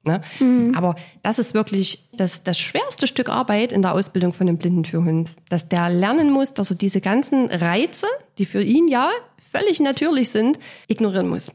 Ne? 0.04 0.20
Mhm. 0.38 0.74
Aber 0.74 0.96
das 1.22 1.38
ist 1.38 1.54
wirklich 1.54 2.08
das, 2.12 2.44
das 2.44 2.58
schwerste 2.58 3.06
Stück 3.06 3.28
Arbeit 3.28 3.72
in 3.72 3.82
der 3.82 3.94
Ausbildung 3.94 4.32
von 4.32 4.48
einem 4.48 4.58
Blindenführhund, 4.58 5.36
dass 5.48 5.68
der 5.68 5.88
lernen 5.88 6.30
muss, 6.30 6.52
dass 6.52 6.70
er 6.70 6.76
diese 6.76 7.00
ganzen 7.00 7.46
Reize, 7.50 8.06
die 8.38 8.46
für 8.46 8.62
ihn 8.62 8.88
ja 8.88 9.10
völlig 9.38 9.80
natürlich 9.80 10.30
sind, 10.30 10.58
ignorieren 10.88 11.28
muss. 11.28 11.50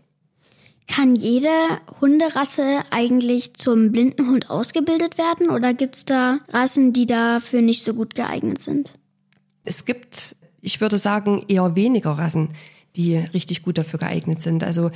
Kann 0.88 1.16
jede 1.16 1.52
Hunderasse 2.02 2.80
eigentlich 2.90 3.54
zum 3.54 3.92
Blindenhund 3.92 4.50
ausgebildet 4.50 5.20
werden 5.20 5.52
oder 5.52 5.76
gibt 5.76 5.96
es 5.96 6.06
da 6.06 6.40
Rassen, 6.50 6.94
die 6.94 7.06
dafür 7.06 7.62
nicht 7.62 7.84
so 7.84 7.94
gut 7.94 8.16
geeignet 8.16 8.60
sind? 8.60 8.94
Es 9.64 9.86
gibt, 9.86 10.36
ich 10.62 10.82
würde 10.82 10.98
sagen, 10.98 11.44
eher 11.48 11.76
weniger 11.76 12.12
Rassen, 12.12 12.56
die 12.96 13.18
richtig 13.18 13.62
gut 13.62 13.78
dafür 13.78 14.00
geeignet 14.00 14.42
sind. 14.42 14.64
Also 14.64 14.90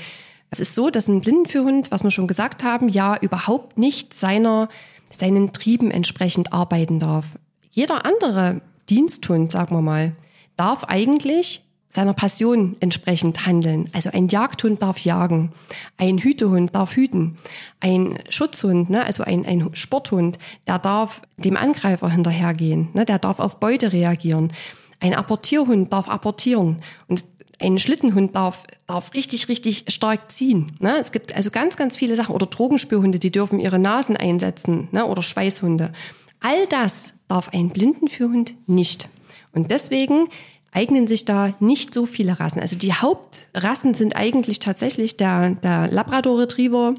es 0.50 0.60
ist 0.60 0.76
so, 0.76 0.90
dass 0.90 1.08
ein 1.08 1.22
Blindenführhund, 1.22 1.92
was 1.92 2.04
wir 2.04 2.12
schon 2.12 2.28
gesagt 2.28 2.64
haben, 2.64 2.90
ja 2.90 3.18
überhaupt 3.20 3.78
nicht 3.78 4.14
seiner, 4.14 4.70
seinen 5.10 5.52
Trieben 5.52 5.92
entsprechend 5.92 6.54
arbeiten 6.54 7.00
darf. 7.00 7.26
Jeder 7.72 8.06
andere 8.06 8.62
Diensthund, 8.90 9.52
sagen 9.52 9.76
wir 9.76 9.82
mal, 9.82 10.16
darf 10.56 10.84
eigentlich 10.84 11.64
seiner 11.94 12.14
Passion 12.14 12.76
entsprechend 12.80 13.46
handeln. 13.46 13.88
Also 13.94 14.10
ein 14.12 14.28
Jagdhund 14.28 14.82
darf 14.82 14.98
jagen, 15.00 15.52
ein 15.98 16.18
Hütehund 16.18 16.74
darf 16.74 16.96
hüten, 16.96 17.38
ein 17.82 18.18
Schutzhund, 18.30 18.90
ne, 18.90 19.06
also 19.06 19.24
ein, 19.24 19.46
ein 19.46 19.70
Sporthund, 19.74 20.40
der 20.68 20.80
darf 20.80 21.22
dem 21.38 21.56
Angreifer 21.56 22.10
hinterhergehen, 22.10 22.90
ne, 22.94 23.06
der 23.06 23.20
darf 23.20 23.40
auf 23.40 23.60
Beute 23.60 23.94
reagieren. 23.94 24.52
Ein 25.00 25.14
Apportierhund 25.14 25.94
darf 25.94 26.10
apportieren. 26.10 26.82
Und 27.08 27.24
ein 27.64 27.80
Schlittenhund 27.80 28.36
darf, 28.36 28.64
darf 28.88 29.14
richtig, 29.14 29.48
richtig 29.48 29.86
stark 29.88 30.32
ziehen. 30.32 30.72
Ne? 30.80 30.98
Es 31.00 31.12
gibt 31.12 31.36
also 31.36 31.50
ganz, 31.50 31.78
ganz 31.78 31.96
viele 31.96 32.16
Sachen. 32.16 32.36
Oder 32.36 32.46
Drogenspürhunde, 32.46 33.20
die 33.20 33.32
dürfen 33.32 33.60
ihre 33.60 33.80
Nasen 33.80 34.18
einsetzen. 34.18 34.90
Ne? 34.92 35.06
Oder 35.06 35.22
Schweißhunde. 35.22 35.94
All 36.40 36.68
das 36.68 37.14
darf 37.28 37.50
ein 37.50 37.70
Blindenführhund 37.70 38.56
nicht. 38.68 39.10
Und 39.54 39.72
deswegen 39.72 40.26
eignen 40.72 41.08
sich 41.08 41.24
da 41.24 41.54
nicht 41.60 41.94
so 41.94 42.06
viele 42.06 42.40
Rassen. 42.40 42.60
Also 42.60 42.78
die 42.78 42.94
Hauptrassen 42.94 43.94
sind 43.94 44.16
eigentlich 44.16 44.60
tatsächlich 44.60 45.18
der, 45.18 45.52
der 45.52 45.90
Labrador 45.90 46.40
Retriever, 46.40 46.96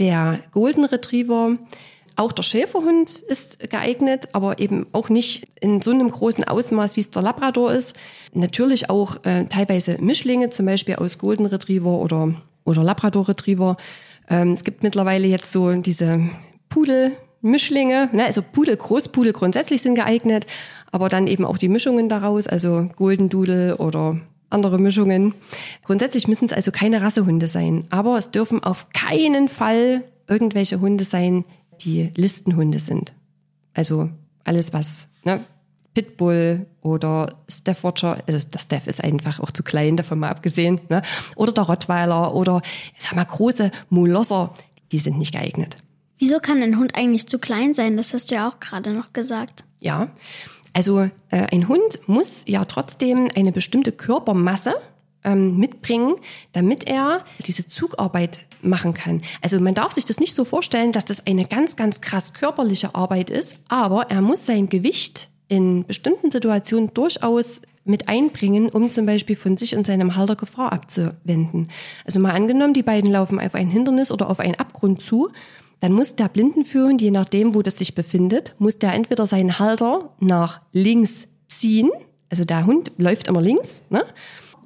der 0.00 0.40
Golden 0.50 0.84
Retriever, 0.84 1.58
auch 2.20 2.32
der 2.32 2.42
Schäferhund 2.42 3.10
ist 3.10 3.58
geeignet, 3.70 4.28
aber 4.32 4.58
eben 4.58 4.86
auch 4.92 5.08
nicht 5.08 5.48
in 5.60 5.80
so 5.80 5.90
einem 5.90 6.10
großen 6.10 6.44
Ausmaß, 6.44 6.96
wie 6.96 7.00
es 7.00 7.10
der 7.10 7.22
Labrador 7.22 7.72
ist. 7.72 7.96
Natürlich 8.32 8.90
auch 8.90 9.24
äh, 9.24 9.46
teilweise 9.46 9.96
Mischlinge, 10.00 10.50
zum 10.50 10.66
Beispiel 10.66 10.96
aus 10.96 11.18
Golden 11.18 11.46
Retriever 11.46 11.98
oder, 11.98 12.34
oder 12.64 12.84
Labrador 12.84 13.28
Retriever. 13.28 13.76
Ähm, 14.28 14.52
es 14.52 14.64
gibt 14.64 14.82
mittlerweile 14.82 15.26
jetzt 15.26 15.50
so 15.50 15.72
diese 15.72 16.20
Pudel, 16.68 17.12
Mischlinge, 17.40 18.10
ne? 18.12 18.26
also 18.26 18.42
Pudel, 18.42 18.76
Großpudel 18.76 19.32
grundsätzlich 19.32 19.80
sind 19.80 19.94
geeignet, 19.94 20.46
aber 20.92 21.08
dann 21.08 21.26
eben 21.26 21.46
auch 21.46 21.56
die 21.56 21.68
Mischungen 21.68 22.10
daraus, 22.10 22.46
also 22.46 22.90
Golden 22.96 23.30
Doodle 23.30 23.78
oder 23.78 24.20
andere 24.50 24.78
Mischungen. 24.78 25.32
Grundsätzlich 25.84 26.28
müssen 26.28 26.44
es 26.44 26.52
also 26.52 26.70
keine 26.70 27.00
Rassehunde 27.00 27.48
sein, 27.48 27.86
aber 27.88 28.18
es 28.18 28.30
dürfen 28.30 28.62
auf 28.62 28.88
keinen 28.92 29.48
Fall 29.48 30.04
irgendwelche 30.28 30.80
Hunde 30.80 31.04
sein, 31.04 31.44
die 31.80 32.10
Listenhunde 32.14 32.80
sind. 32.80 33.12
Also 33.74 34.10
alles, 34.44 34.72
was 34.72 35.08
ne, 35.24 35.44
Pitbull 35.94 36.66
oder 36.82 37.34
Staffordshire, 37.48 38.22
also 38.26 38.48
der 38.48 38.58
Staff 38.58 38.86
ist 38.86 39.02
einfach 39.02 39.40
auch 39.40 39.50
zu 39.50 39.62
klein, 39.62 39.96
davon 39.96 40.18
mal 40.18 40.30
abgesehen, 40.30 40.80
ne? 40.88 41.02
oder 41.36 41.52
der 41.52 41.64
Rottweiler 41.64 42.34
oder 42.34 42.62
ich 42.96 43.02
sag 43.02 43.16
mal 43.16 43.24
große 43.24 43.70
Molosser, 43.88 44.54
die 44.92 44.98
sind 44.98 45.18
nicht 45.18 45.32
geeignet. 45.32 45.76
Wieso 46.18 46.38
kann 46.38 46.62
ein 46.62 46.78
Hund 46.78 46.94
eigentlich 46.94 47.28
zu 47.28 47.38
klein 47.38 47.74
sein? 47.74 47.96
Das 47.96 48.12
hast 48.12 48.30
du 48.30 48.34
ja 48.34 48.48
auch 48.48 48.60
gerade 48.60 48.92
noch 48.92 49.12
gesagt. 49.12 49.64
Ja, 49.80 50.10
also 50.74 51.00
äh, 51.00 51.10
ein 51.30 51.66
Hund 51.66 51.98
muss 52.06 52.44
ja 52.46 52.64
trotzdem 52.66 53.28
eine 53.34 53.52
bestimmte 53.52 53.90
Körpermasse 53.90 54.74
ähm, 55.24 55.56
mitbringen, 55.56 56.14
damit 56.52 56.84
er 56.86 57.24
diese 57.46 57.66
Zugarbeit 57.66 58.46
machen 58.62 58.94
kann. 58.94 59.22
Also 59.40 59.60
man 59.60 59.74
darf 59.74 59.92
sich 59.92 60.04
das 60.04 60.20
nicht 60.20 60.34
so 60.34 60.44
vorstellen, 60.44 60.92
dass 60.92 61.04
das 61.04 61.26
eine 61.26 61.44
ganz, 61.44 61.76
ganz 61.76 62.00
krass 62.00 62.32
körperliche 62.32 62.94
Arbeit 62.94 63.30
ist, 63.30 63.58
aber 63.68 64.10
er 64.10 64.20
muss 64.20 64.46
sein 64.46 64.68
Gewicht 64.68 65.28
in 65.48 65.84
bestimmten 65.84 66.30
Situationen 66.30 66.94
durchaus 66.94 67.60
mit 67.84 68.08
einbringen, 68.08 68.68
um 68.68 68.90
zum 68.90 69.06
Beispiel 69.06 69.36
von 69.36 69.56
sich 69.56 69.74
und 69.74 69.86
seinem 69.86 70.16
Halter 70.16 70.36
Gefahr 70.36 70.72
abzuwenden. 70.72 71.68
Also 72.04 72.20
mal 72.20 72.32
angenommen, 72.32 72.74
die 72.74 72.82
beiden 72.82 73.10
laufen 73.10 73.40
auf 73.40 73.54
ein 73.54 73.68
Hindernis 73.68 74.12
oder 74.12 74.28
auf 74.28 74.38
einen 74.38 74.54
Abgrund 74.54 75.02
zu, 75.02 75.30
dann 75.80 75.92
muss 75.92 76.14
der 76.14 76.28
Blindenführhund, 76.28 77.00
je 77.00 77.10
nachdem, 77.10 77.54
wo 77.54 77.62
das 77.62 77.78
sich 77.78 77.94
befindet, 77.94 78.54
muss 78.58 78.78
der 78.78 78.92
entweder 78.92 79.24
seinen 79.26 79.58
Halter 79.58 80.14
nach 80.20 80.60
links 80.72 81.26
ziehen, 81.48 81.90
also 82.28 82.44
der 82.44 82.66
Hund 82.66 82.92
läuft 82.98 83.26
immer 83.26 83.40
links, 83.40 83.82
ne? 83.88 84.04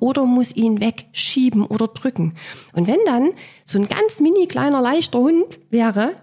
oder 0.00 0.26
muss 0.26 0.54
ihn 0.54 0.80
wegschieben 0.80 1.64
oder 1.64 1.86
drücken. 1.86 2.34
Und 2.72 2.86
wenn 2.88 2.98
dann 3.06 3.30
so 3.64 3.78
ein 3.78 3.88
ganz 3.88 4.20
mini 4.20 4.46
kleiner 4.46 4.80
leichter 4.80 5.18
Hund 5.18 5.58
wäre, 5.70 6.16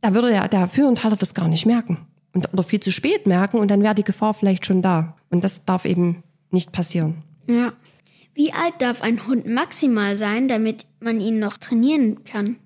da 0.00 0.14
würde 0.14 0.30
der, 0.30 0.48
der 0.48 0.66
Führendhalter 0.66 1.16
das 1.16 1.34
gar 1.34 1.48
nicht 1.48 1.66
merken. 1.66 2.06
Und, 2.32 2.52
oder 2.52 2.62
viel 2.62 2.80
zu 2.80 2.92
spät 2.92 3.26
merken 3.26 3.58
und 3.58 3.70
dann 3.70 3.82
wäre 3.82 3.94
die 3.94 4.04
Gefahr 4.04 4.34
vielleicht 4.34 4.64
schon 4.64 4.82
da. 4.82 5.16
Und 5.30 5.44
das 5.44 5.64
darf 5.64 5.84
eben 5.84 6.22
nicht 6.50 6.72
passieren. 6.72 7.16
Ja. 7.46 7.72
Wie 8.34 8.52
alt 8.52 8.74
darf 8.78 9.02
ein 9.02 9.26
Hund 9.26 9.46
maximal 9.46 10.16
sein, 10.16 10.48
damit 10.48 10.86
man 11.00 11.20
ihn 11.20 11.38
noch 11.38 11.56
trainieren 11.56 12.24
kann? 12.24 12.56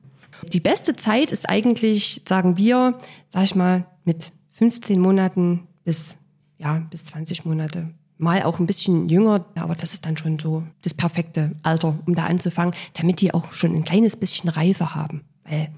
Die 0.52 0.60
beste 0.60 0.94
Zeit 0.94 1.32
ist 1.32 1.48
eigentlich, 1.48 2.22
sagen 2.28 2.58
wir, 2.58 2.98
sag 3.30 3.44
ich 3.44 3.54
mal, 3.54 3.86
mit 4.04 4.30
15 4.52 5.00
Monaten 5.00 5.66
bis, 5.84 6.16
ja, 6.58 6.86
bis 6.90 7.06
20 7.06 7.46
Monate. 7.46 7.90
Mal 8.16 8.44
auch 8.44 8.60
ein 8.60 8.66
bisschen 8.66 9.08
jünger, 9.08 9.44
aber 9.56 9.74
das 9.74 9.92
ist 9.92 10.06
dann 10.06 10.16
schon 10.16 10.38
so 10.38 10.62
das 10.82 10.94
perfekte 10.94 11.52
Alter, 11.62 11.98
um 12.06 12.14
da 12.14 12.26
anzufangen, 12.26 12.74
damit 12.94 13.20
die 13.20 13.34
auch 13.34 13.52
schon 13.52 13.74
ein 13.74 13.84
kleines 13.84 14.16
bisschen 14.16 14.48
Reife 14.48 14.94
haben. 14.94 15.22
Weil, 15.44 15.70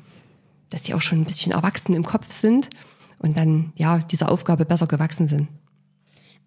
dass 0.68 0.82
die 0.82 0.94
auch 0.94 1.00
schon 1.00 1.20
ein 1.20 1.24
bisschen 1.24 1.52
erwachsen 1.52 1.94
im 1.94 2.04
Kopf 2.04 2.30
sind 2.30 2.68
und 3.18 3.36
dann, 3.36 3.72
ja, 3.76 3.98
dieser 3.98 4.30
Aufgabe 4.30 4.64
besser 4.66 4.86
gewachsen 4.86 5.28
sind. 5.28 5.48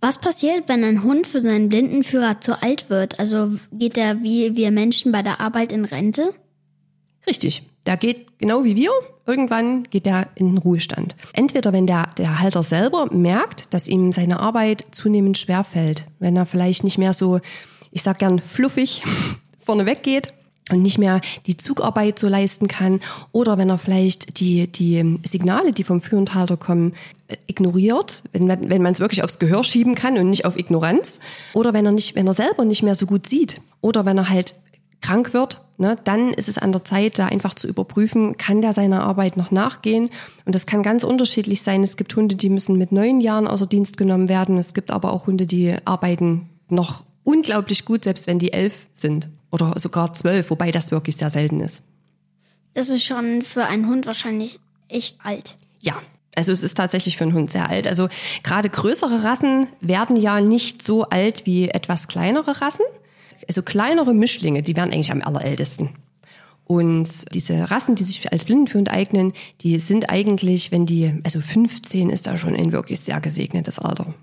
Was 0.01 0.21
passiert, 0.21 0.69
wenn 0.69 0.83
ein 0.83 1.03
Hund 1.03 1.27
für 1.27 1.41
seinen 1.41 1.67
Blindenführer 1.67 2.39
zu 2.39 2.61
alt 2.61 2.89
wird? 2.89 3.19
Also 3.19 3.57
geht 3.73 3.97
er 3.97 4.21
wie 4.21 4.55
wir 4.55 4.71
Menschen 4.71 5.11
bei 5.11 5.21
der 5.21 5.41
Arbeit 5.41 5.73
in 5.73 5.83
Rente? 5.85 6.33
Richtig. 7.29 7.61
Der 7.85 7.95
geht 7.95 8.39
genau 8.39 8.63
wie 8.63 8.75
wir. 8.75 8.89
Irgendwann 9.27 9.83
geht 9.83 10.07
er 10.07 10.27
in 10.33 10.47
den 10.47 10.57
Ruhestand. 10.57 11.13
Entweder 11.33 11.71
wenn 11.71 11.85
der, 11.85 12.09
der 12.17 12.39
Halter 12.39 12.63
selber 12.63 13.13
merkt, 13.13 13.71
dass 13.71 13.87
ihm 13.87 14.11
seine 14.11 14.39
Arbeit 14.39 14.83
zunehmend 14.91 15.37
schwerfällt, 15.37 16.05
wenn 16.17 16.35
er 16.35 16.47
vielleicht 16.47 16.83
nicht 16.83 16.97
mehr 16.97 17.13
so, 17.13 17.39
ich 17.91 18.01
sag 18.01 18.17
gern 18.17 18.39
fluffig 18.39 19.03
vorneweg 19.63 20.01
geht 20.01 20.29
und 20.71 20.81
nicht 20.81 20.97
mehr 20.97 21.21
die 21.45 21.57
Zugarbeit 21.57 22.17
so 22.17 22.27
leisten 22.27 22.67
kann 22.67 22.99
oder 23.31 23.59
wenn 23.59 23.69
er 23.69 23.77
vielleicht 23.77 24.39
die, 24.39 24.67
die 24.67 25.19
Signale, 25.23 25.71
die 25.71 25.83
vom 25.83 26.01
Führendhalter 26.01 26.57
kommen, 26.57 26.93
ignoriert, 27.45 28.23
wenn 28.33 28.47
man 28.47 28.69
wenn 28.69 28.85
es 28.87 28.99
wirklich 28.99 29.23
aufs 29.23 29.37
Gehör 29.37 29.63
schieben 29.63 29.93
kann 29.93 30.17
und 30.17 30.31
nicht 30.31 30.45
auf 30.45 30.57
Ignoranz 30.57 31.19
oder 31.53 31.73
wenn 31.73 31.85
er 31.85 31.91
nicht 31.91 32.15
wenn 32.15 32.25
er 32.25 32.33
selber 32.33 32.65
nicht 32.65 32.81
mehr 32.81 32.95
so 32.95 33.05
gut 33.05 33.27
sieht 33.27 33.61
oder 33.81 34.05
wenn 34.05 34.17
er 34.17 34.29
halt 34.29 34.55
krank 35.01 35.33
wird, 35.33 35.63
ne, 35.77 35.97
dann 36.03 36.33
ist 36.33 36.49
es 36.49 36.57
an 36.57 36.71
der 36.71 36.83
Zeit, 36.83 37.19
da 37.19 37.27
einfach 37.27 37.53
zu 37.53 37.67
überprüfen, 37.67 38.37
kann 38.37 38.61
der 38.61 38.73
seiner 38.73 39.03
Arbeit 39.03 39.37
noch 39.37 39.51
nachgehen. 39.51 40.09
Und 40.45 40.55
das 40.55 40.65
kann 40.65 40.83
ganz 40.83 41.03
unterschiedlich 41.03 41.61
sein. 41.61 41.83
Es 41.83 41.97
gibt 41.97 42.15
Hunde, 42.15 42.35
die 42.35 42.49
müssen 42.49 42.77
mit 42.77 42.91
neun 42.91 43.21
Jahren 43.21 43.47
außer 43.47 43.67
Dienst 43.67 43.97
genommen 43.97 44.29
werden. 44.29 44.57
Es 44.57 44.73
gibt 44.73 44.91
aber 44.91 45.11
auch 45.13 45.27
Hunde, 45.27 45.45
die 45.45 45.75
arbeiten 45.85 46.49
noch 46.69 47.03
unglaublich 47.23 47.85
gut, 47.85 48.03
selbst 48.03 48.27
wenn 48.27 48.39
die 48.39 48.53
elf 48.53 48.87
sind 48.93 49.29
oder 49.51 49.73
sogar 49.77 50.13
zwölf, 50.13 50.49
wobei 50.49 50.71
das 50.71 50.91
wirklich 50.91 51.15
sehr 51.17 51.29
selten 51.29 51.61
ist. 51.61 51.81
Das 52.73 52.89
ist 52.89 53.03
schon 53.03 53.41
für 53.41 53.65
einen 53.65 53.87
Hund 53.87 54.05
wahrscheinlich 54.05 54.59
echt 54.87 55.17
alt. 55.23 55.57
Ja, 55.81 55.95
also 56.35 56.51
es 56.51 56.63
ist 56.63 56.75
tatsächlich 56.75 57.17
für 57.17 57.23
einen 57.23 57.33
Hund 57.33 57.51
sehr 57.51 57.67
alt. 57.69 57.87
Also 57.87 58.09
gerade 58.43 58.69
größere 58.69 59.23
Rassen 59.23 59.67
werden 59.81 60.15
ja 60.15 60.41
nicht 60.41 60.83
so 60.83 61.03
alt 61.03 61.45
wie 61.45 61.69
etwas 61.69 62.07
kleinere 62.07 62.61
Rassen. 62.61 62.85
Also 63.47 63.61
kleinere 63.61 64.13
Mischlinge, 64.13 64.63
die 64.63 64.75
werden 64.75 64.93
eigentlich 64.93 65.11
am 65.11 65.21
allerältesten. 65.21 65.89
Und 66.65 67.33
diese 67.33 67.71
Rassen, 67.71 67.95
die 67.95 68.03
sich 68.03 68.31
als 68.31 68.45
Blindenführend 68.45 68.91
eignen, 68.91 69.33
die 69.61 69.79
sind 69.79 70.09
eigentlich, 70.09 70.71
wenn 70.71 70.85
die, 70.85 71.19
also 71.23 71.41
15 71.41 72.11
ist 72.11 72.27
da 72.27 72.37
schon 72.37 72.55
ein 72.55 72.71
wirklich 72.71 72.99
sehr 72.99 73.19
gesegnetes 73.21 73.79
Alter. 73.79 74.13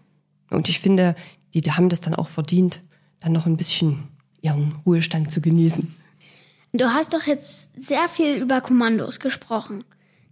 Und 0.51 0.69
ich 0.69 0.79
finde, 0.79 1.17
die, 1.55 1.61
die 1.61 1.73
haben 1.73 1.89
das 1.89 2.01
dann 2.01 2.15
auch 2.15 2.29
verdient, 2.29 2.83
dann 3.19 3.33
noch 3.33 3.47
ein 3.47 3.57
bisschen 3.57 4.05
ihren 4.43 4.77
Ruhestand 4.87 5.33
zu 5.33 5.41
genießen. 5.41 5.93
Du 6.73 6.85
hast 6.87 7.15
doch 7.15 7.27
jetzt 7.27 7.73
sehr 7.75 8.09
viel 8.09 8.37
über 8.37 8.61
Kommandos 8.61 9.19
gesprochen. 9.19 9.83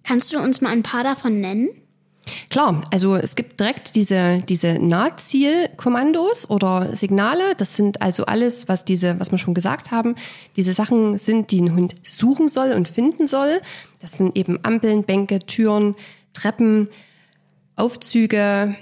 Kannst 0.05 0.33
du 0.33 0.39
uns 0.39 0.61
mal 0.61 0.71
ein 0.71 0.83
paar 0.83 1.03
davon 1.03 1.41
nennen? 1.41 1.69
Klar, 2.49 2.83
also 2.91 3.17
es 3.17 3.35
gibt 3.35 3.61
direkt 3.61 3.97
diese, 3.97 4.43
diese 4.49 4.75
Nahzielkommandos 4.75 6.49
oder 6.49 6.95
Signale. 6.97 7.55
Das 7.57 7.77
sind 7.77 8.01
also 8.01 8.25
alles, 8.25 8.69
was 8.69 8.85
diese, 8.85 9.21
was 9.21 9.31
wir 9.31 9.39
schon 9.39 9.55
gesagt 9.55 9.91
haben, 9.91 10.17
diese 10.57 10.73
Sachen 10.73 11.19
sind, 11.19 11.51
die 11.51 11.61
ein 11.61 11.75
Hund 11.75 11.95
suchen 12.03 12.49
soll 12.49 12.73
und 12.73 12.89
finden 12.89 13.27
soll. 13.27 13.61
Das 14.01 14.13
sind 14.13 14.37
eben 14.37 14.59
Ampeln, 14.63 15.05
Bänke, 15.05 15.41
Türen, 15.41 15.95
Treppen, 16.33 16.89
Aufzüge, 17.77 18.75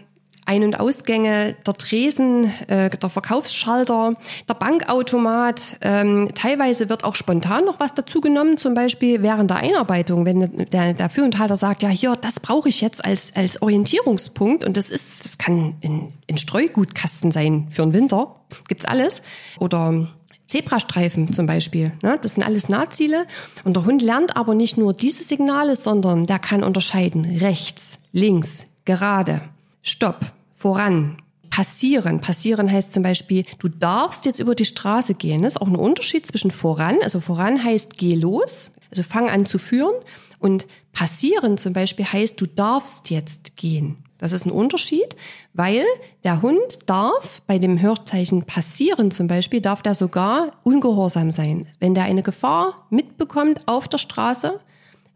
ein- 0.44 0.64
und 0.64 0.78
Ausgänge, 0.78 1.56
der 1.66 1.74
Tresen, 1.74 2.52
äh, 2.68 2.90
der 2.90 3.10
Verkaufsschalter, 3.10 4.14
der 4.48 4.54
Bankautomat. 4.54 5.76
Ähm, 5.80 6.30
teilweise 6.34 6.88
wird 6.88 7.04
auch 7.04 7.14
spontan 7.14 7.64
noch 7.64 7.78
was 7.80 7.94
dazugenommen, 7.94 8.58
zum 8.58 8.74
Beispiel 8.74 9.22
während 9.22 9.50
der 9.50 9.58
Einarbeitung, 9.58 10.26
wenn 10.26 10.66
der, 10.70 10.94
der 10.94 11.08
Führenthalter 11.08 11.56
sagt, 11.56 11.82
ja 11.82 11.88
hier, 11.88 12.14
das 12.16 12.40
brauche 12.40 12.68
ich 12.68 12.80
jetzt 12.80 13.04
als, 13.04 13.34
als 13.36 13.62
Orientierungspunkt 13.62 14.64
und 14.64 14.76
das 14.76 14.90
ist, 14.90 15.24
das 15.24 15.38
kann 15.38 15.76
ein, 15.82 16.12
ein 16.28 16.36
Streugutkasten 16.36 17.30
sein 17.30 17.68
für 17.70 17.82
den 17.82 17.92
Winter, 17.92 18.34
gibt's 18.68 18.84
alles. 18.84 19.22
Oder 19.60 20.08
Zebrastreifen 20.48 21.32
zum 21.32 21.46
Beispiel. 21.46 21.92
Ne? 22.02 22.18
Das 22.20 22.34
sind 22.34 22.42
alles 22.42 22.68
Nahziele. 22.68 23.26
Und 23.64 23.76
der 23.76 23.86
Hund 23.86 24.02
lernt 24.02 24.36
aber 24.36 24.54
nicht 24.54 24.76
nur 24.76 24.92
diese 24.92 25.24
Signale, 25.24 25.76
sondern 25.76 26.26
der 26.26 26.38
kann 26.38 26.62
unterscheiden 26.62 27.24
rechts, 27.38 27.98
links, 28.12 28.66
gerade. 28.84 29.40
Stopp, 29.82 30.20
voran, 30.54 31.18
passieren. 31.50 32.20
Passieren 32.20 32.70
heißt 32.70 32.92
zum 32.92 33.02
Beispiel, 33.02 33.44
du 33.58 33.68
darfst 33.68 34.24
jetzt 34.24 34.38
über 34.38 34.54
die 34.54 34.64
Straße 34.64 35.14
gehen. 35.14 35.42
Das 35.42 35.54
ist 35.54 35.60
auch 35.60 35.68
ein 35.68 35.76
Unterschied 35.76 36.26
zwischen 36.26 36.50
voran. 36.50 36.96
Also 37.02 37.20
voran 37.20 37.62
heißt, 37.62 37.98
geh 37.98 38.14
los, 38.14 38.72
also 38.90 39.02
fang 39.02 39.28
an 39.28 39.44
zu 39.44 39.58
führen. 39.58 39.94
Und 40.38 40.66
passieren 40.92 41.58
zum 41.58 41.72
Beispiel 41.72 42.06
heißt, 42.06 42.40
du 42.40 42.46
darfst 42.46 43.10
jetzt 43.10 43.56
gehen. 43.56 43.98
Das 44.18 44.32
ist 44.32 44.46
ein 44.46 44.52
Unterschied, 44.52 45.16
weil 45.52 45.84
der 46.22 46.42
Hund 46.42 46.78
darf 46.86 47.42
bei 47.46 47.58
dem 47.58 47.82
Hörzeichen 47.82 48.44
passieren 48.44 49.10
zum 49.10 49.26
Beispiel, 49.26 49.60
darf 49.60 49.82
der 49.82 49.94
sogar 49.94 50.52
ungehorsam 50.62 51.32
sein. 51.32 51.66
Wenn 51.80 51.94
der 51.94 52.04
eine 52.04 52.22
Gefahr 52.22 52.86
mitbekommt 52.88 53.66
auf 53.66 53.88
der 53.88 53.98
Straße, 53.98 54.60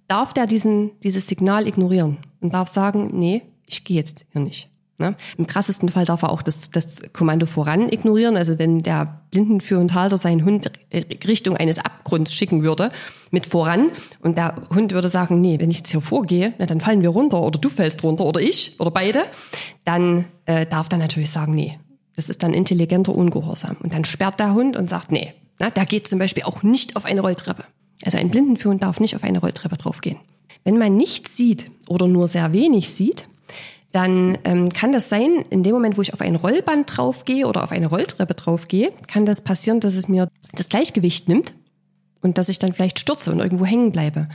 darf 0.09 0.35
der 0.35 0.46
diesen, 0.46 0.98
dieses 1.00 1.29
Signal 1.29 1.68
ignorieren 1.68 2.18
und 2.40 2.52
darf 2.52 2.68
sagen, 2.68 3.11
nee, 3.12 3.42
ich 3.66 3.85
gehe 3.85 3.96
jetzt 3.96 4.24
hier 4.33 4.40
nicht. 4.40 4.70
Ne? 4.98 5.14
Im 5.37 5.46
krassesten 5.46 5.90
Fall 5.90 6.07
darf 6.07 6.22
er 6.22 6.31
auch 6.31 6.40
das, 6.40 6.70
das 6.70 7.02
Kommando 7.12 7.44
voran 7.44 7.90
ignorieren. 7.90 8.37
Also 8.37 8.59
wenn 8.59 8.83
der 8.83 9.20
Blindenführendhalter 9.31 10.16
seinen 10.16 10.44
Hund 10.44 10.70
Richtung 11.26 11.57
eines 11.57 11.79
Abgrunds 11.79 12.33
schicken 12.33 12.62
würde 12.62 12.90
mit 13.31 13.44
voran 13.44 13.90
und 14.20 14.38
der 14.38 14.55
Hund 14.74 14.92
würde 14.92 15.09
sagen, 15.09 15.38
nee, 15.40 15.61
wenn 15.61 15.70
ich 15.70 15.79
jetzt 15.79 15.90
hier 15.90 16.00
vorgehe, 16.00 16.55
na, 16.59 16.64
dann 16.64 16.81
fallen 16.81 17.02
wir 17.02 17.11
runter 17.11 17.42
oder 17.42 17.59
du 17.59 17.68
fällst 17.68 18.02
runter 18.05 18.24
oder 18.24 18.40
ich 18.40 18.81
oder 18.81 18.90
beide, 18.90 19.24
dann 19.85 20.24
äh, 20.46 20.64
darf 20.64 20.87
er 20.90 20.96
natürlich 20.96 21.31
sagen, 21.31 21.55
nee, 21.55 21.79
das 22.14 22.31
ist 22.31 22.42
dann 22.42 22.55
intelligenter 22.55 23.14
Ungehorsam. 23.14 23.76
Und 23.83 23.92
dann 23.92 24.07
sperrt 24.07 24.40
der 24.40 24.55
Hund 24.55 24.79
und 24.79 24.88
sagt, 24.88 25.12
nee, 25.12 25.35
na, 25.59 25.68
der 25.68 25.85
geht 25.85 26.09
zum 26.09 26.18
Beispiel 26.18 26.44
auch 26.44 26.62
nicht 26.62 26.96
auf 26.96 27.05
eine 27.05 27.20
Rolltreppe. 27.20 27.64
Also 28.02 28.16
ein 28.16 28.31
Blindenführend 28.31 28.83
darf 28.83 28.98
nicht 28.98 29.14
auf 29.14 29.24
eine 29.24 29.40
Rolltreppe 29.40 29.76
draufgehen. 29.76 30.18
Wenn 30.64 30.79
man 30.79 30.96
nichts 30.96 31.37
sieht 31.37 31.70
oder 31.87 32.09
nur 32.09 32.29
sehr 32.29 32.55
wenig 32.55 32.90
sieht, 32.90 33.29
dann 33.96 34.37
ähm, 34.44 34.68
kann 34.68 34.92
das 34.92 35.09
sein, 35.09 35.42
in 35.48 35.62
dem 35.62 35.72
Moment, 35.72 35.96
wo 35.96 36.02
ich 36.02 36.12
auf 36.12 36.20
ein 36.20 36.37
Rollband 36.37 36.94
draufgehe 36.94 37.46
oder 37.46 37.64
auf 37.64 37.72
eine 37.72 37.87
Rolltreppe 37.87 38.35
draufgehe, 38.35 38.92
kann 39.06 39.24
das 39.24 39.40
passieren, 39.40 39.80
dass 39.80 39.96
es 39.96 40.06
mir 40.06 40.28
das 40.52 40.68
Gleichgewicht 40.68 41.28
nimmt 41.28 41.54
und 42.20 42.37
dass 42.37 42.50
ich 42.50 42.59
dann 42.59 42.74
vielleicht 42.74 42.98
stürze 42.98 43.32
und 43.32 43.38
irgendwo 43.38 43.64
hängen 43.64 43.92
bleibe. 43.92 44.28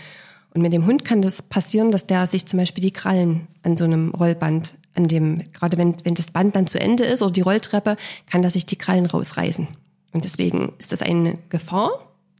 Und 0.56 0.64
mit 0.64 0.74
dem 0.74 0.88
Hund 0.88 1.06
kann 1.06 1.22
das 1.22 1.44
passieren, 1.44 1.92
dass 1.92 2.08
der 2.08 2.26
sich 2.26 2.48
zum 2.48 2.58
Beispiel 2.58 2.82
die 2.82 2.92
Krallen 2.92 3.48
an 3.62 3.78
so 3.78 3.86
einem 3.86 4.16
Rollband, 4.16 4.74
an 4.96 5.08
dem, 5.08 5.44
gerade 5.54 5.78
wenn, 5.78 5.94
wenn 6.06 6.16
das 6.16 6.32
Band 6.32 6.56
dann 6.56 6.66
zu 6.66 6.80
Ende 6.80 7.04
ist 7.04 7.22
oder 7.22 7.32
die 7.32 7.42
Rolltreppe, 7.42 7.98
kann 8.32 8.42
das 8.42 8.54
sich 8.54 8.66
die 8.66 8.78
Krallen 8.78 9.06
rausreißen. 9.06 9.68
Und 10.12 10.24
deswegen 10.24 10.74
ist 10.80 10.92
das 10.92 11.04
eine 11.04 11.38
Gefahr, 11.50 11.92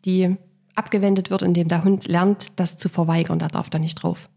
die 0.06 0.38
abgewendet 0.74 1.30
wird, 1.30 1.44
indem 1.44 1.68
der 1.68 1.84
Hund 1.84 2.08
lernt, 2.08 2.48
das 2.56 2.78
zu 2.78 2.90
verweigern. 2.90 3.38
Da 3.38 3.48
darf 3.48 3.70
er 3.72 3.80
nicht 3.80 4.02
drauf. 4.02 4.28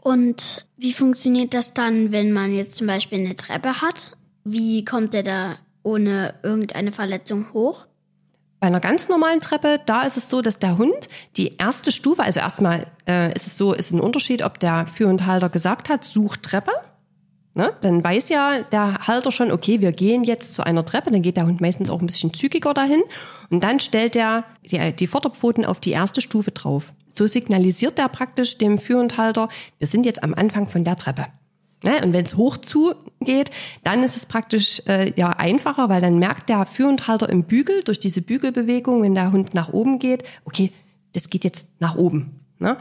Und 0.00 0.66
wie 0.76 0.92
funktioniert 0.92 1.54
das 1.54 1.74
dann, 1.74 2.12
wenn 2.12 2.32
man 2.32 2.54
jetzt 2.54 2.76
zum 2.76 2.86
Beispiel 2.86 3.18
eine 3.18 3.36
Treppe 3.36 3.82
hat? 3.82 4.16
Wie 4.44 4.84
kommt 4.84 5.12
der 5.12 5.22
da 5.22 5.56
ohne 5.82 6.34
irgendeine 6.42 6.92
Verletzung 6.92 7.52
hoch? 7.52 7.86
Bei 8.60 8.66
einer 8.66 8.80
ganz 8.80 9.08
normalen 9.08 9.40
Treppe, 9.40 9.80
da 9.86 10.02
ist 10.02 10.16
es 10.16 10.28
so, 10.28 10.42
dass 10.42 10.58
der 10.58 10.78
Hund 10.78 11.08
die 11.36 11.56
erste 11.58 11.92
Stufe, 11.92 12.22
also 12.22 12.40
erstmal 12.40 12.86
äh, 13.06 13.32
ist 13.34 13.46
es 13.46 13.56
so, 13.56 13.72
ist 13.72 13.92
ein 13.92 14.00
Unterschied, 14.00 14.42
ob 14.42 14.58
der 14.58 14.86
Führendhalter 14.86 15.48
gesagt 15.48 15.88
hat, 15.88 16.04
such 16.04 16.38
Treppe. 16.38 16.72
Ne? 17.54 17.72
Dann 17.82 18.02
weiß 18.02 18.28
ja 18.30 18.62
der 18.62 19.06
Halter 19.06 19.30
schon, 19.30 19.52
okay, 19.52 19.80
wir 19.80 19.92
gehen 19.92 20.24
jetzt 20.24 20.54
zu 20.54 20.64
einer 20.64 20.84
Treppe, 20.84 21.10
dann 21.10 21.22
geht 21.22 21.36
der 21.36 21.46
Hund 21.46 21.60
meistens 21.60 21.88
auch 21.88 22.00
ein 22.00 22.06
bisschen 22.06 22.34
zügiger 22.34 22.74
dahin 22.74 23.02
und 23.50 23.62
dann 23.62 23.78
stellt 23.78 24.16
er 24.16 24.44
die, 24.64 24.92
die 24.92 25.06
Vorderpfoten 25.06 25.64
auf 25.64 25.80
die 25.80 25.90
erste 25.90 26.20
Stufe 26.20 26.50
drauf. 26.50 26.92
So 27.18 27.26
signalisiert 27.26 27.98
er 27.98 28.08
praktisch 28.08 28.58
dem 28.58 28.78
Führendhalter, 28.78 29.48
wir 29.78 29.88
sind 29.88 30.06
jetzt 30.06 30.22
am 30.22 30.34
Anfang 30.34 30.68
von 30.68 30.84
der 30.84 30.96
Treppe. 30.96 31.26
Ne? 31.82 32.00
Und 32.04 32.12
wenn 32.12 32.24
es 32.24 32.36
hoch 32.36 32.56
zugeht, 32.58 33.50
dann 33.82 34.04
ist 34.04 34.16
es 34.16 34.24
praktisch 34.24 34.80
äh, 34.86 35.12
ja 35.16 35.30
einfacher, 35.30 35.88
weil 35.88 36.00
dann 36.00 36.20
merkt 36.20 36.48
der 36.48 36.64
Führendhalter 36.64 37.28
im 37.28 37.42
Bügel 37.42 37.82
durch 37.82 37.98
diese 37.98 38.22
Bügelbewegung, 38.22 39.02
wenn 39.02 39.16
der 39.16 39.32
Hund 39.32 39.52
nach 39.52 39.72
oben 39.72 39.98
geht, 39.98 40.22
okay, 40.44 40.72
das 41.12 41.28
geht 41.28 41.42
jetzt 41.42 41.66
nach 41.80 41.96
oben. 41.96 42.38
Ne? 42.60 42.76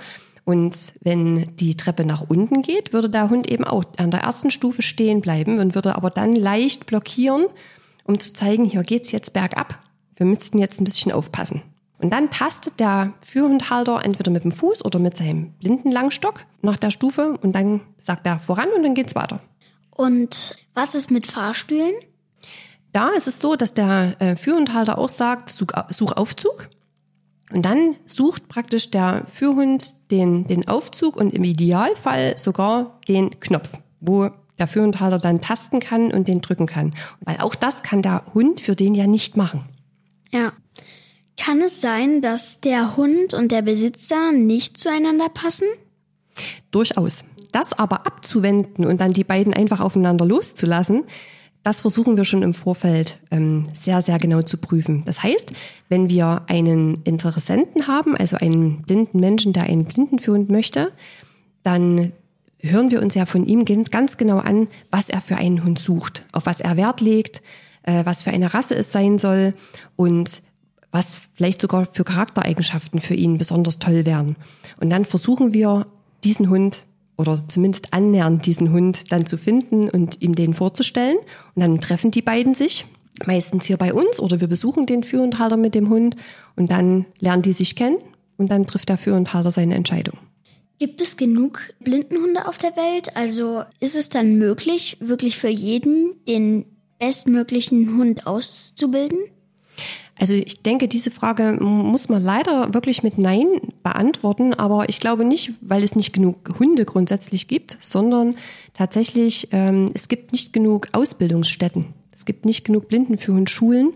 Und 0.46 0.94
wenn 1.02 1.56
die 1.56 1.76
Treppe 1.76 2.06
nach 2.06 2.22
unten 2.30 2.62
geht, 2.62 2.94
würde 2.94 3.10
der 3.10 3.32
Hund 3.32 3.50
eben 3.50 3.64
auch 3.64 3.86
an 3.98 4.12
der 4.12 4.22
ersten 4.22 4.52
Stufe 4.52 4.84
stehen 4.84 5.20
bleiben 5.20 5.58
und 5.58 5.74
würde 5.74 5.96
aber 5.96 6.12
dann 6.12 6.36
leicht 6.36 6.86
blockieren 6.86 7.48
um 8.04 8.20
zu 8.20 8.34
zeigen, 8.34 8.64
hier 8.66 8.84
geht's 8.84 9.12
jetzt 9.12 9.34
bergab. 9.34 9.80
Wir 10.16 10.26
müssten 10.26 10.58
jetzt 10.58 10.80
ein 10.80 10.86
bisschen 10.86 11.12
aufpassen. 11.12 11.62
Und 12.00 12.12
dann 12.12 12.30
tastet 12.30 12.80
der 12.80 13.14
Führhundhalter 13.26 14.04
entweder 14.04 14.32
mit 14.32 14.44
dem 14.44 14.52
Fuß 14.52 14.86
oder 14.86 15.00
mit 15.00 15.18
seinem 15.18 15.54
Blindenlangstock 15.54 16.44
nach 16.62 16.78
der 16.78 16.92
Stufe 16.92 17.38
und 17.42 17.54
dann 17.54 17.82
sagt 17.98 18.26
er 18.28 18.40
voran 18.40 18.70
und 18.76 18.84
dann 18.84 18.94
geht's 18.94 19.16
weiter. 19.16 19.40
Und 19.90 20.58
was 20.76 20.94
ist 20.94 21.10
mit 21.10 21.26
Fahrstühlen? 21.26 21.94
Da 22.94 23.10
ist 23.10 23.28
es 23.28 23.40
so, 23.40 23.56
dass 23.56 23.74
der 23.74 24.16
äh, 24.20 24.36
Führhundhalter 24.36 24.98
auch 24.98 25.10
sagt, 25.10 25.50
such, 25.50 25.70
such 25.90 26.14
Aufzug. 26.14 26.70
Und 27.52 27.66
dann 27.66 27.96
sucht 28.06 28.48
praktisch 28.48 28.92
der 28.92 29.26
Führhund 29.34 29.94
den, 30.12 30.46
den 30.48 30.68
Aufzug 30.68 31.16
und 31.16 31.34
im 31.34 31.44
Idealfall 31.44 32.38
sogar 32.38 33.00
den 33.08 33.40
Knopf, 33.40 33.80
wo 34.00 34.30
der 34.60 34.68
Führhundhalter 34.68 35.20
dann 35.20 35.42
tasten 35.42 35.80
kann 35.80 36.12
und 36.12 36.28
den 36.28 36.42
drücken 36.42 36.66
kann. 36.66 36.94
Weil 37.22 37.38
auch 37.40 37.56
das 37.56 37.84
kann 37.84 38.02
der 38.02 38.24
Hund 38.34 38.62
für 38.62 38.76
den 38.76 38.94
ja 38.94 39.08
nicht 39.08 39.38
machen. 39.38 39.64
Ja. 40.32 40.54
Kann 41.38 41.62
es 41.62 41.82
sein, 41.82 42.22
dass 42.22 42.62
der 42.62 42.98
Hund 42.98 43.34
und 43.34 43.52
der 43.52 43.62
Besitzer 43.62 44.32
nicht 44.32 44.78
zueinander 44.78 45.30
passen? 45.30 45.68
Durchaus. 46.72 47.24
Das 47.52 47.74
aber 47.74 48.06
abzuwenden 48.06 48.86
und 48.86 49.00
dann 49.00 49.14
die 49.14 49.24
beiden 49.24 49.54
einfach 49.54 49.80
aufeinander 49.80 50.26
loszulassen, 50.26 51.04
das 51.64 51.82
versuchen 51.82 52.16
wir 52.16 52.24
schon 52.24 52.44
im 52.44 52.54
Vorfeld 52.54 53.20
ähm, 53.30 53.64
sehr, 53.74 54.02
sehr 54.02 54.18
genau 54.20 54.42
zu 54.42 54.58
prüfen. 54.58 55.04
Das 55.06 55.22
heißt, 55.22 55.52
wenn 55.90 56.10
wir 56.10 56.44
einen 56.48 57.02
Interessenten 57.04 57.88
haben, 57.88 58.16
also 58.16 58.38
einen 58.38 58.84
blinden 58.84 59.20
Menschen, 59.20 59.54
der 59.54 59.64
einen 59.64 59.86
Blindenführhund 59.86 60.50
möchte, 60.50 60.94
dann 61.64 62.14
hören 62.60 62.90
wir 62.90 63.02
uns 63.02 63.16
ja 63.16 63.26
von 63.26 63.46
ihm 63.46 63.66
ganz 63.66 64.18
genau 64.18 64.38
an, 64.38 64.68
was 64.92 65.10
er 65.10 65.20
für 65.20 65.36
einen 65.36 65.64
Hund 65.64 65.78
sucht, 65.78 66.24
auf 66.32 66.46
was 66.46 66.62
er 66.62 66.78
Wert 66.78 67.02
legt, 67.02 67.42
äh, 67.84 68.06
was 68.06 68.24
für 68.24 68.32
eine 68.32 68.54
Rasse 68.54 68.76
es 68.76 68.92
sein 68.92 69.20
soll 69.20 69.54
und 69.96 70.42
was 70.92 71.22
vielleicht 71.34 71.62
sogar 71.62 71.86
für 71.86 72.04
Charaktereigenschaften 72.04 73.00
für 73.00 73.14
ihn 73.14 73.38
besonders 73.38 73.80
toll 73.80 74.06
wären. 74.06 74.36
Und 74.80 74.90
dann 74.90 75.06
versuchen 75.06 75.54
wir, 75.54 75.88
diesen 76.24 76.50
Hund 76.50 76.86
oder 77.18 77.44
zumindest 77.48 77.94
annähernd 77.94 78.46
diesen 78.46 78.72
Hund 78.72 79.12
dann 79.12 79.26
zu 79.26 79.38
finden 79.38 79.90
und 79.90 80.22
ihm 80.22 80.36
den 80.36 80.54
vorzustellen. 80.54 81.18
Und 81.56 81.62
dann 81.62 81.80
treffen 81.82 82.12
die 82.12 82.22
beiden 82.22 82.54
sich, 82.54 82.86
meistens 83.26 83.66
hier 83.66 83.78
bei 83.78 83.94
uns 83.94 84.20
oder 84.20 84.40
wir 84.40 84.48
besuchen 84.48 84.86
den 84.86 85.04
Führendhalter 85.04 85.58
mit 85.58 85.76
dem 85.76 85.90
Hund 85.90 86.16
und 86.56 86.72
dann 86.72 87.06
lernen 87.20 87.42
die 87.42 87.54
sich 87.54 87.76
kennen 87.76 87.98
und 88.38 88.52
dann 88.52 88.68
trifft 88.68 88.90
der 88.90 88.98
Führendhalter 88.98 89.52
seine 89.52 89.76
Entscheidung. 89.76 90.18
Gibt 90.80 91.02
es 91.02 91.18
genug 91.18 91.74
Blindenhunde 91.80 92.48
auf 92.48 92.60
der 92.60 92.76
Welt? 92.76 93.16
Also 93.16 93.64
ist 93.80 93.96
es 93.96 94.10
dann 94.10 94.38
möglich, 94.38 94.98
wirklich 95.00 95.38
für 95.38 95.48
jeden 95.48 96.14
den 96.28 96.66
bestmöglichen 97.00 97.98
Hund 97.98 98.28
auszubilden? 98.28 99.18
Also 100.20 100.34
ich 100.34 100.62
denke, 100.64 100.88
diese 100.88 101.12
Frage 101.12 101.58
muss 101.62 102.10
man 102.10 102.24
leider 102.24 102.74
wirklich 102.74 103.04
mit 103.04 103.18
Nein 103.18 103.48
beantworten, 103.84 104.54
aber 104.54 104.90
ich 104.90 105.00
glaube 105.00 105.26
nicht, 105.26 105.54
weil 105.62 105.84
es 105.84 105.96
nicht 105.96 106.14
genug 106.14 106.60
Hunde 106.60 106.86
grundsätzlich 106.86 107.48
gibt, 107.48 107.78
sondern 107.82 108.36
tatsächlich, 108.74 109.50
ähm, 109.52 109.92
es 109.94 110.08
gibt 110.08 110.32
nicht 110.32 110.54
genug 110.54 110.88
Ausbildungsstätten. 110.92 111.86
Es 112.12 112.26
gibt 112.26 112.46
nicht 112.46 112.66
genug 112.66 112.88
Blindenführhundschulen, 112.88 113.94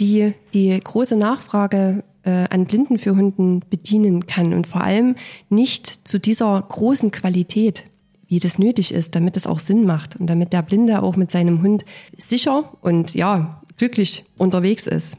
die 0.00 0.32
die 0.54 0.78
große 0.82 1.14
Nachfrage 1.14 2.02
äh, 2.24 2.46
an 2.50 2.66
Blindenführhunden 2.66 3.64
bedienen 3.70 4.26
kann 4.26 4.52
und 4.52 4.66
vor 4.66 4.82
allem 4.82 5.14
nicht 5.48 6.06
zu 6.06 6.18
dieser 6.18 6.60
großen 6.68 7.12
Qualität, 7.12 7.84
wie 8.26 8.40
das 8.40 8.58
nötig 8.58 8.92
ist, 8.92 9.14
damit 9.14 9.36
es 9.36 9.46
auch 9.46 9.60
Sinn 9.60 9.84
macht 9.84 10.16
und 10.16 10.26
damit 10.28 10.52
der 10.52 10.62
Blinde 10.62 11.02
auch 11.02 11.16
mit 11.16 11.30
seinem 11.30 11.62
Hund 11.62 11.84
sicher 12.16 12.72
und 12.80 13.14
ja, 13.14 13.62
glücklich 13.76 14.24
unterwegs 14.36 14.86
ist. 14.86 15.16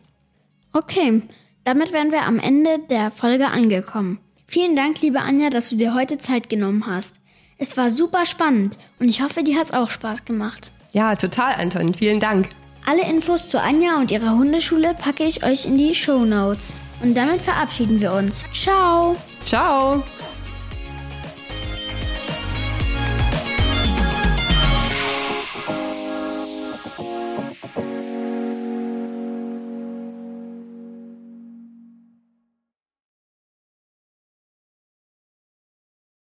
Okay, 0.74 1.22
damit 1.64 1.92
wären 1.94 2.12
wir 2.12 2.24
am 2.24 2.40
Ende 2.40 2.80
der 2.90 3.12
Folge 3.12 3.48
angekommen. 3.48 4.20
Vielen 4.48 4.76
Dank, 4.76 5.02
liebe 5.02 5.22
Anja, 5.22 5.50
dass 5.50 5.70
du 5.70 5.76
dir 5.76 5.94
heute 5.94 6.18
Zeit 6.18 6.50
genommen 6.50 6.86
hast. 6.88 7.16
Es 7.58 7.78
war 7.78 7.90
super 7.90 8.26
spannend 8.26 8.78
und 9.00 9.08
ich 9.08 9.22
hoffe, 9.22 9.44
dir 9.44 9.60
hat's 9.60 9.72
auch 9.72 9.90
Spaß 9.90 10.26
gemacht. 10.26 10.72
Ja, 10.94 11.16
total, 11.16 11.54
Anton. 11.56 11.94
Vielen 11.94 12.20
Dank. 12.20 12.50
Alle 12.86 13.08
Infos 13.08 13.50
zu 13.50 13.62
Anja 13.62 13.98
und 13.98 14.12
ihrer 14.12 14.32
Hundeschule 14.32 14.96
packe 14.96 15.24
ich 15.24 15.44
euch 15.44 15.66
in 15.66 15.78
die 15.78 15.94
Show 15.94 16.26
Notes. 16.26 16.74
Und 17.04 17.16
damit 17.16 17.42
verabschieden 17.42 18.02
wir 18.02 18.14
uns. 18.14 18.44
Ciao. 18.54 19.16
Ciao. 19.46 20.04